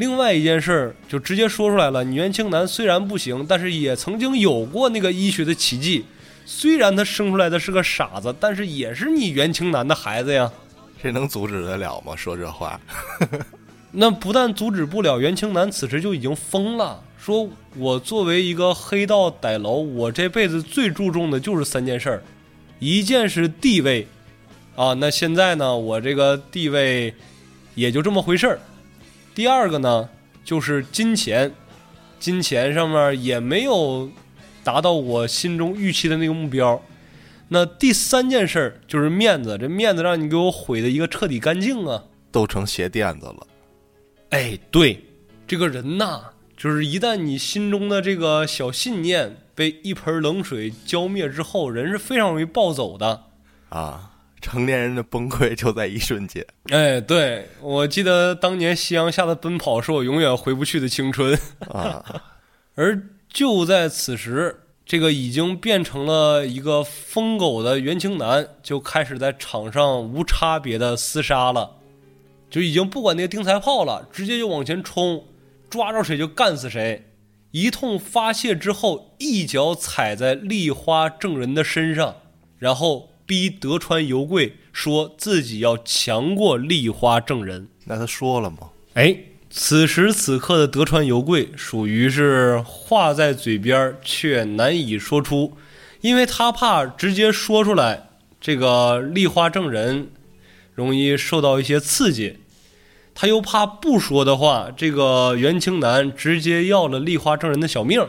[0.00, 6.06] 另外一件事儿就直接说出来了，你袁清南虽然不行，但是也曾经有过那个医学的奇迹。
[6.46, 10.50] 虽然他生出来的是个傻子，但是也是你袁清南的孩子呀。
[11.02, 12.16] 这能阻止得了吗？
[12.16, 12.80] 说这话，
[13.92, 17.04] 那不但阻止不了，袁清南此时就已经疯了。
[17.18, 17.46] 说
[17.76, 22.22] 我作为一个黑道歹楼，我这辈子最注重的就是三件事儿，
[22.78, 24.06] 一件是地位，
[24.74, 27.14] 啊，那现在呢，我这个地位
[27.74, 28.58] 也就这么回事儿。
[29.34, 30.08] 第二个呢，
[30.44, 31.52] 就是金钱，
[32.18, 34.10] 金钱上面也没有
[34.62, 36.82] 达到我心中预期的那个目标。
[37.48, 42.04] 那第三件事儿就是面子，这面子让你给我毁的一个彻底干净啊！
[42.30, 43.46] 都成鞋垫子了。
[44.30, 45.04] 哎，对，
[45.46, 46.20] 这个人呐，
[46.56, 53.24] 就是一旦你心中的这个小信念被一盆冷水浇灭之后，人是非常容易暴走的
[53.70, 54.09] 啊。
[54.40, 56.44] 成年人的崩溃 就在一瞬间。
[56.70, 61.38] 哎，对，我记得当年夕阳下的奔跑是我永远回不去的青春
[61.68, 62.04] 啊。
[62.74, 71.76] 而就在此时，这个已经变成了一个疯狗的袁青南就开始在场上无差别的厮杀了，
[72.48, 75.24] 就已经不管那个钉财炮了，直接就往前冲，
[75.68, 77.12] 抓着谁就干死谁。
[77.50, 82.16] 一通发泄之后，一脚踩在立花正人的身上，
[82.58, 83.09] 然后。
[83.30, 88.70] 逼德川由贵说自己要强过立花正人，那他说了吗？
[88.94, 89.16] 哎，
[89.48, 95.56] 此时此刻的德川由贵属于是话在嘴边却难以说出，
[96.00, 98.08] 因为他怕直接说出来，
[98.40, 100.10] 这个立花正人
[100.74, 102.38] 容易受到一些刺激，
[103.14, 108.04] 他又怕不说的话，这个袁清南直接要了立花正人的小命。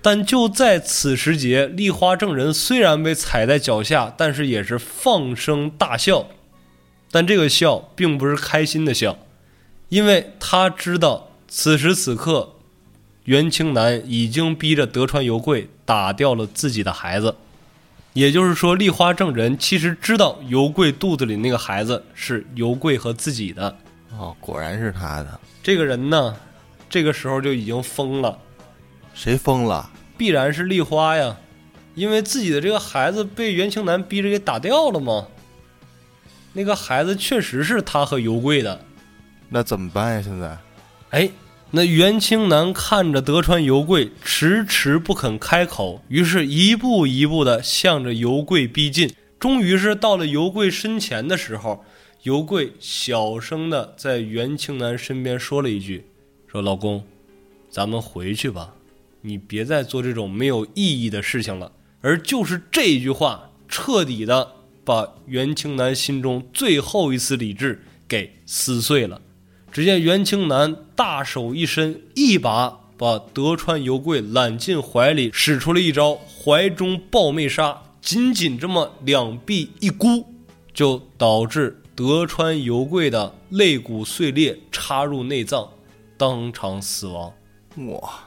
[0.00, 6.28] 但就在此时节，立花正人虽然被踩在脚下，但是也是放声大笑。
[7.10, 9.18] 但这个笑并不是开心的笑，
[9.88, 12.52] 因为他知道此时此刻，
[13.24, 17.34] 袁青南已经逼着德川由贵打掉了自己的孩子。
[18.12, 23.76] 也就是说，立花正人其实知道由贵肚子里那个孩子是由贵和自己的。
[24.16, 25.40] 哦，果然是他的。
[25.62, 26.34] 这个人呢，
[26.88, 28.38] 这个时候就已经疯了。
[29.16, 29.90] 谁疯了？
[30.18, 31.38] 必然是丽花呀，
[31.94, 35.28] 因为自己的这个孩子被袁青南逼着给打掉了嘛。
[36.52, 38.84] 那个孩子确实是他和尤贵的，
[39.48, 40.22] 那怎么办呀？
[40.22, 40.58] 现在，
[41.10, 41.30] 哎，
[41.70, 49.14] 那袁青南看着德川尤贵迟迟不肯开口，于是一步一步的向着尤贵逼近。
[49.38, 51.84] 终于是到了尤贵身前的时候，
[52.22, 56.06] 尤贵小声的在袁青南身边说了一句
[56.46, 57.02] ：“说老公，
[57.70, 58.74] 咱们回去吧。”
[59.22, 61.72] 你别再做这种没有意义的事情了。
[62.00, 64.52] 而就是这句话，彻底的
[64.84, 69.20] 把袁清南心中最后一丝理智给撕碎了。
[69.72, 80.24] 只见袁清南大手一伸，一把把德川由贵揽进怀里，使出了一招怀中抱妹杀，仅仅这么两臂一箍，
[80.72, 85.68] 就导致德川由贵的肋骨碎裂，插入内脏，
[86.16, 87.32] 当场死亡。
[87.88, 88.25] 哇！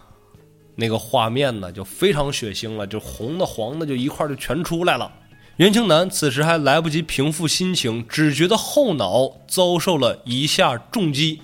[0.80, 5.12] 那个画面呢，就非常血腥了，就红的、黄的，就一块就全出来了。
[5.58, 11.42] 袁清南此时还来不及平复心情，只觉得后脑遭受了一下重击。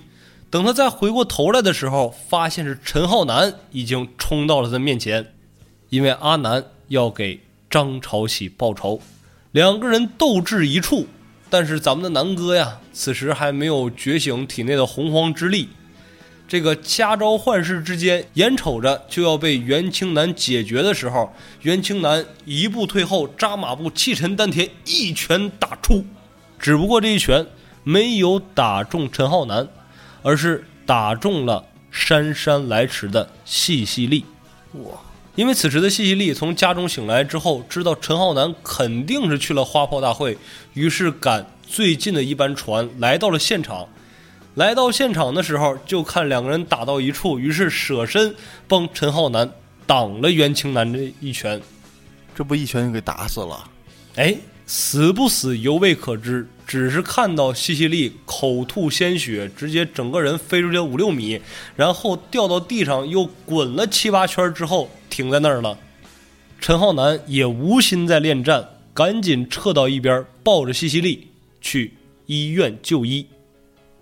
[0.48, 5.34] 等他再回过头来的时候，发现是陈浩南已经冲到了他面前，
[5.90, 9.00] 因为阿南要给张朝喜报仇，
[9.52, 11.06] 两个人斗智一处。
[11.50, 15.68] 但是咱们的南哥呀，此时还没有觉醒体内的洪荒之力。
[16.48, 21.32] 这个家招幻式之间，眼瞅着就要被袁青南解决的时候，
[21.62, 26.04] 袁青南一步退后，扎马步，气沉丹田，一拳打出。
[26.58, 27.44] 只不过这一拳
[27.82, 29.66] 没有打中陈浩南，
[30.22, 34.24] 而是打中了姗姗来迟的细细粒。
[34.72, 34.92] 哇！
[35.34, 40.38] 因为此时的细细粒从家中醒来之后，知道陈浩南肯定是去了花炮大会，
[40.74, 43.86] 于是赶最近的一班船来到了现场。
[44.56, 48.34] 来到现场的时候，就看两个人打到一处，于是舍身
[48.66, 49.50] 帮陈浩南
[49.86, 51.60] 挡了袁青南这一拳。
[52.34, 53.68] 这不一拳就给打死了？
[54.14, 54.34] 哎，
[54.66, 61.38] 死不死犹未可知，只是看到西西利口吐鲜血，直接整个人飞出去五六米，
[61.76, 65.78] 然后掉到地上，又滚了七八圈之后停在那儿了。
[66.58, 71.28] 陈浩南也无心再恋战，赶紧撤到一边，抱着西西利
[71.60, 71.92] 去
[72.24, 73.26] 医院就医。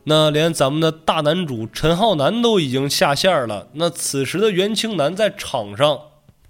[0.07, 5.99] 那连咱们的大男主陈浩南都已经下线了，那此时的袁青南在场上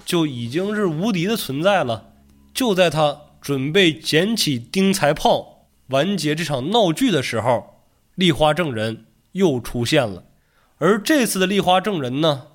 [0.05, 2.11] 就已经是无敌的存在了。
[2.53, 7.81] 就在他准备捡起钉裁炮完结这场闹剧的时候，
[8.17, 10.25] 丽花证人又出现了。
[10.79, 12.49] 而这次的丽花证人呢，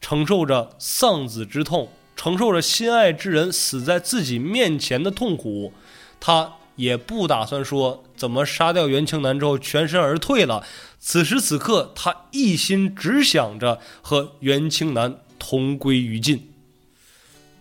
[0.00, 5.72] 承受着丧子之痛，承受着心爱之人死在自己面前的痛苦，
[6.18, 6.54] 他。
[6.76, 10.64] 也不打算说怎么杀掉袁青南之后全身而退了。
[10.98, 16.52] 此时此刻，他一心只想着和袁青南同归于尽。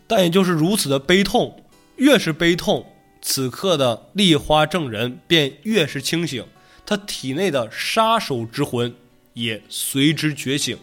[0.07, 1.63] 但也就是如此的悲痛，
[1.95, 2.85] 越是悲痛，
[3.21, 6.45] 此刻的丽花证人便越是清醒，
[6.85, 8.93] 他体内的杀手之魂
[9.33, 10.77] 也随之觉醒。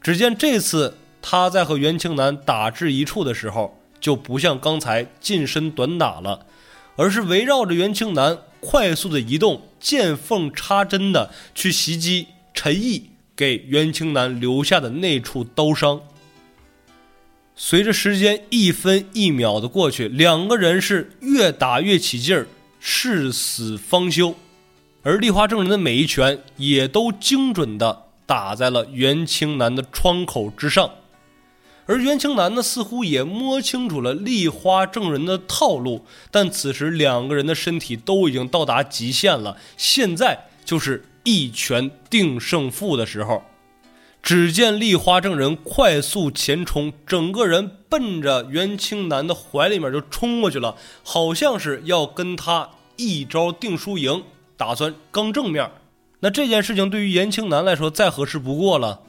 [0.00, 6.46] 只见这次他在和袁青南打至一处的时候，就不像刚才近身短打了。
[6.98, 16.00] 而是围绕着袁清南快速的移动，见缝插针的去袭击陈毅给袁清南留下的那处刀伤。
[17.54, 22.48] 随着时间一分一秒的过去，两个人是越打越起劲儿，
[22.80, 24.34] 誓死方休。
[25.04, 30.90] 而丽花证人的每一拳也都精准的打在了袁青南的窗口之上。
[31.88, 43.42] 而袁青南呢，似乎也摸清楚了丽花证人的套路，但此时两个人的身体都已经到达极限了，现在就是一拳定胜负的时候。
[44.22, 54.24] 只见丽花证人快速前冲，整个人奔着袁青南的怀里面就冲过去了，好像是要跟他一招定输赢，
[54.58, 55.70] 打算刚正面。
[56.20, 59.00] 那这件事情对于袁青南来说再合适不过了。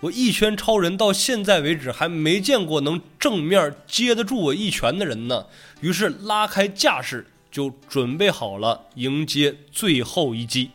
[0.00, 5.46] 我一拳超人到现在为止还没见过能正面接得住我一拳的人呢。
[5.80, 10.70] 于是拉开架势，就准备好了迎接最后一击。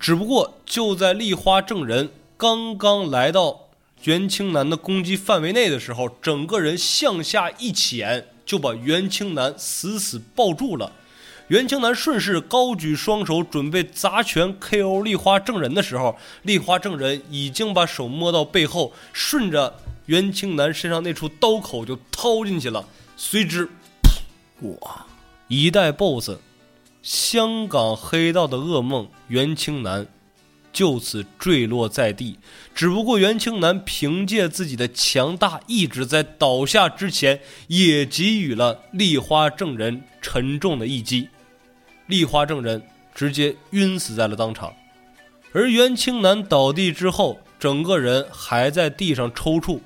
[0.00, 3.68] 只不过就在丽花证人刚刚来到
[4.04, 10.92] 袁青南的攻击范围内的时候，整个人向下一潜，就把袁青南死死抱住了。
[11.50, 19.74] 袁青南顺势高举双手，准备砸拳 KO 丽花证人的时候，丽花证人已经把手摸到背后，顺着
[20.06, 22.86] 袁青南身上那处刀口就掏进去了。
[23.16, 23.68] 随之，
[24.60, 25.04] 哇！
[25.48, 26.36] 一代 BOSS，
[27.02, 30.06] 香港黑道的噩梦袁青南
[30.72, 32.38] 就此坠落在地。
[32.72, 41.28] 只不过袁青南凭借自己的强大意志，在倒下之前也给予了丽花证人沉重的一击。
[42.10, 42.82] 丽花证人
[43.14, 44.74] 直接晕死在了当场，
[45.52, 49.80] 而袁青南倒地之后，整个人还在地上抽搐。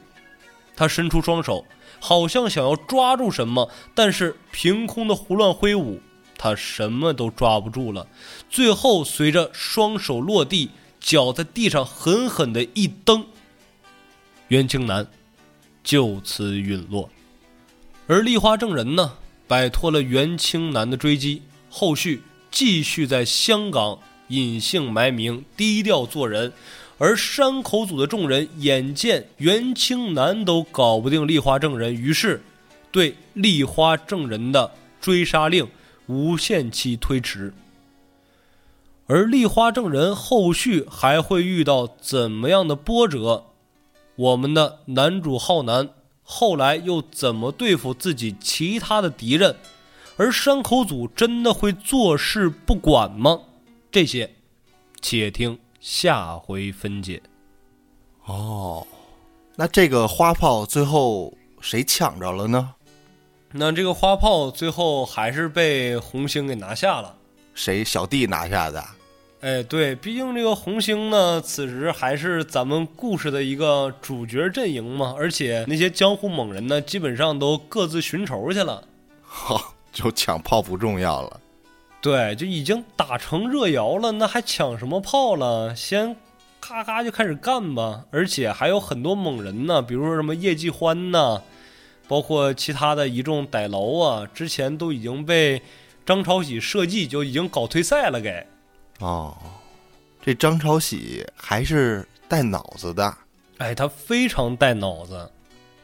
[0.75, 1.65] 他伸出双手，
[2.01, 6.01] 好像想要抓住什么，但是凭空的胡乱挥舞，
[6.37, 8.09] 他什么都抓不住了。
[8.51, 13.27] 最后，随着双手落地，脚在地上狠狠的一蹬，
[14.49, 15.07] 袁青南
[15.85, 17.09] 就此陨落。
[18.07, 19.13] 而丽花证人呢，
[19.47, 21.43] 摆脱了袁青南的追击。
[21.77, 22.23] 后续
[22.53, 23.99] 继续在香港
[24.29, 26.53] 隐姓埋名、低调做人，
[26.99, 32.41] 而山口组的众人眼见袁青南都搞不定丽花正人，于是
[32.93, 34.71] 对丽花正人的
[35.01, 35.67] 追杀令
[36.07, 37.53] 无限期推迟。
[39.09, 43.47] 而丽花正人后续还会遇到怎么样的波折？
[44.15, 45.89] 我们的男主浩南
[46.23, 49.57] 后来又怎么对付自己其他的敌人？
[50.17, 53.41] 而山口组真的会坐视不管吗？
[53.91, 54.31] 这些，
[55.01, 57.21] 且听下回分解。
[58.27, 58.87] 哦，
[59.57, 62.75] 那这个花炮最后谁抢着了呢？
[63.53, 67.17] 那这个花炮最后还是被红星给拿下了。
[67.55, 68.85] 谁小弟拿下的？
[69.41, 78.83] 哎，对，毕竟这个红星呢，此时还是咱们故事的一个主角阵营嘛，而且那些江湖猛人呢，基本上都各自寻仇去了。
[79.23, 81.41] 好， 就抢炮不重要了。
[82.03, 85.75] 对，就已经打成热窑了，那还抢什么炮了？
[85.75, 86.15] 先
[86.61, 88.05] 咔咔就开始干吧。
[88.11, 91.41] 而且还有很多猛人呢，比如说什么叶继欢呐，
[92.07, 95.63] 包括其他的一众歹牢啊，之前都已经被
[96.05, 98.47] 张朝喜设计就已经搞退赛了，给。
[99.01, 99.35] 哦，
[100.23, 103.17] 这张朝喜还是带脑子的。
[103.57, 105.31] 哎，他非常带脑子。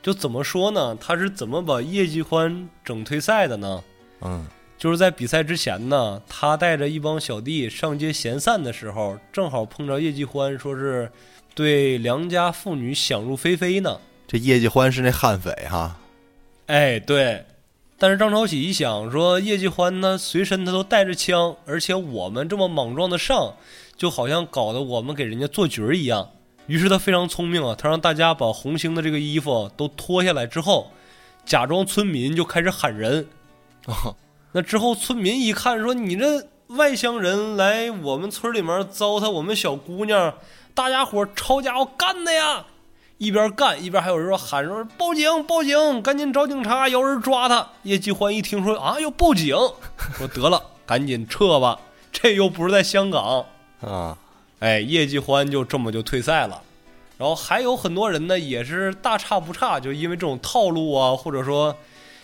[0.02, 0.94] 就怎么说呢？
[0.96, 3.82] 他是怎么把叶继欢整退赛的呢？
[4.22, 4.46] 嗯，
[4.78, 11.10] 就是在比赛之前呢，他带着一帮小弟上街闲散的时候，正好碰着叶继欢，说是
[11.54, 13.98] 对良家妇女想入非非呢。
[14.26, 15.98] 这叶继欢是那悍匪哈。
[16.66, 17.44] 哎，对。
[17.98, 23.54] 但是张朝喜一想，说叶继欢呢随身他都带着枪，而且我们这么莽撞的上，
[23.96, 26.30] 就好像搞得我们给人家做局儿一样。
[26.66, 30.90] 于是他非常聪明啊，他让大家把红星的这个衣服都脱下来之后，
[31.44, 33.26] 假装村民就开始喊人。
[33.86, 34.14] 哦
[34.52, 40.34] 那之后村民一看，说你这外乡人来我们村里面糟蹋我们小姑娘，
[40.74, 42.64] 大家伙抄家伙干的呀！
[43.18, 47.68] 一边干一边还有人说喊说报警报警，赶紧找警察，有人抓他。
[47.82, 49.54] 叶继欢一听说啊要报警，
[50.16, 51.78] 说得了，赶紧撤吧，
[52.10, 53.44] 这又不是在香港
[53.82, 54.16] 啊。
[54.60, 56.62] 哎，叶继欢就这么就退赛了。
[57.18, 61.76] 然后还有很多人呢，也是大差不差，就因为这种套路啊，或者说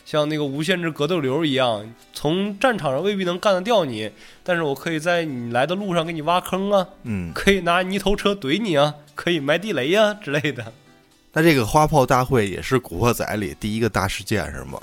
[0.06, 4.08] 像那个无限制格斗流一样，从战场上未必能干得掉你，
[4.44, 10.72] 但是我可以在你来的路上给你挖坑啊，嗯，可以拿泥头车怼你啊，可以埋地雷呀之类的。
[11.34, 14.80] 那这个花炮大会也是《古惑仔》里第一个大事件是吗？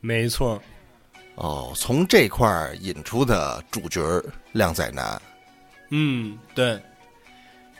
[0.00, 0.60] 没错。
[1.34, 4.00] 哦，从这块儿引出的主角
[4.52, 5.20] 靓仔男。
[5.90, 6.80] 嗯，对。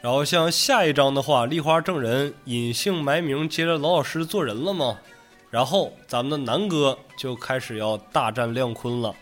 [0.02, 4.98] 然后像下一章的话，丽花证人隐姓埋名接着老老实实做人了嘛。
[5.50, 9.14] 然后咱们的南哥就开始要大战亮坤了。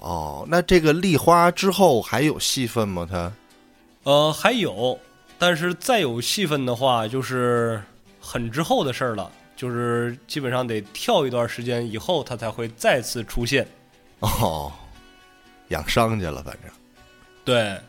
[0.00, 3.06] 哦，那这个丽花之后还有戏份吗？
[3.10, 3.32] 他？
[4.04, 4.98] 呃，还有，
[5.38, 7.82] 但是再有戏份的话，就是。
[8.22, 13.66] 很之后的事儿了，就是基本上得跳一段时间以后，他才会再次出现。
[14.20, 14.70] 哦，
[15.68, 16.70] 养伤去了，反正。
[17.46, 17.80] 对，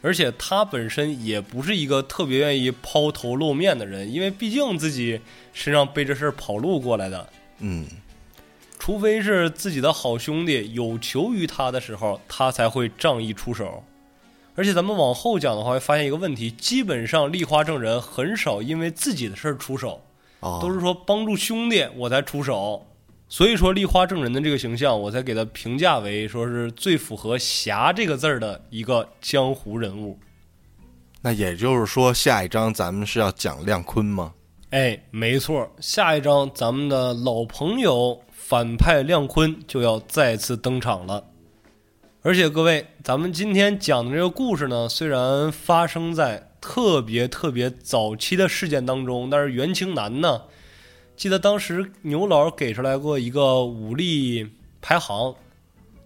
[0.00, 5.20] 而且他本身也不是一个特别愿意抛头露面的人，因为毕竟自己
[5.52, 7.28] 身上背着事儿跑路过来的。
[7.60, 7.86] 嗯，
[8.78, 13.84] 除非是自己的好兄弟有求于他的时候，他才会仗义出手。
[14.56, 20.02] 而且咱们往后讲的话，会发现一个问题：基本上立花正人很少因为自己的事儿出手，
[20.40, 22.86] 都是说帮助兄弟我才出手。
[23.28, 30.18] 所以说，立花正人的这个形象，我才给他评价为说是最符合“侠”这个字儿的一个江湖人物。
[31.22, 34.34] 那也就是说，下一章咱们是要讲亮坤吗？
[34.70, 41.24] 哎，没错，下一章咱们的老朋友反派亮坤就要再次登场了。
[42.22, 50.42] 而且各位，咱们今天讲的这个故事呢，虽然发生在特别特别早期的事件当中，但是袁清南呢，
[51.16, 55.34] 记得当时牛老给出来过一个武力排行，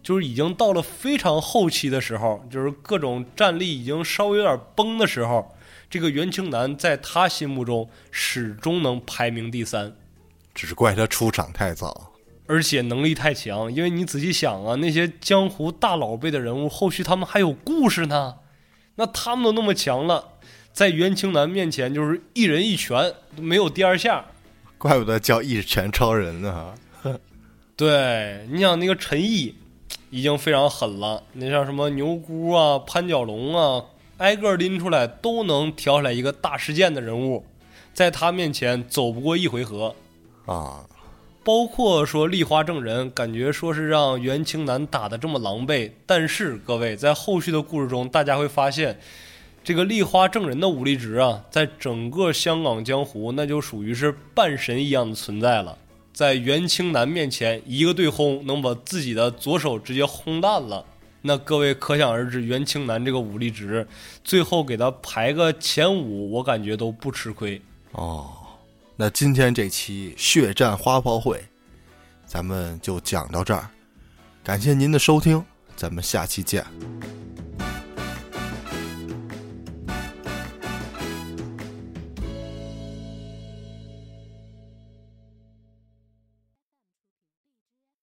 [0.02, 5.53] 就是已经到了非常后期的时候，就是各种战力已经稍微有点崩的时候，
[5.94, 9.94] 这个袁清南在他心目中始终能排名第三，
[10.52, 12.10] 只是怪他出场太早。
[12.48, 18.38] 而且能力太强，因为你仔细想啊，那些江湖大佬辈的人物，后续他们还有故事呢。
[18.96, 20.30] 那他们都那么强了，
[20.72, 24.24] 在袁清南面前就是一人一拳，没有第二下。
[24.76, 26.74] 怪不得叫一拳超人呢。
[27.76, 29.54] 对，你想那个陈毅
[30.10, 33.84] 已经非常狠了，你像什么牛姑啊、潘角龙啊，
[34.24, 37.44] 挨个拎出来都能挑出来一个大事件的人物，
[37.92, 39.94] 在他面前走不过一回合
[40.46, 40.86] 啊。
[41.44, 48.98] 包括说立花正人，感觉说是让袁清南打的这么狼狈，但是各位在后续的故事中，大家会发现，
[49.62, 55.76] 这个立花正人的武力值啊，在整个香港江湖那就属于是半神一样的存在了。
[56.14, 60.86] 在袁清南面前，一个对轰能把自己的左手直接轰烂了，
[61.26, 63.86] 那各位可想而知，袁青南这个武力值，
[64.22, 67.60] 最后给他排个前五，我感觉都不吃亏
[67.92, 68.30] 哦。
[68.94, 71.42] 那今天这期血战花炮会，
[72.26, 73.66] 咱们就讲到这儿。
[74.42, 75.42] 感谢您的收听，
[75.74, 76.62] 咱们下期见。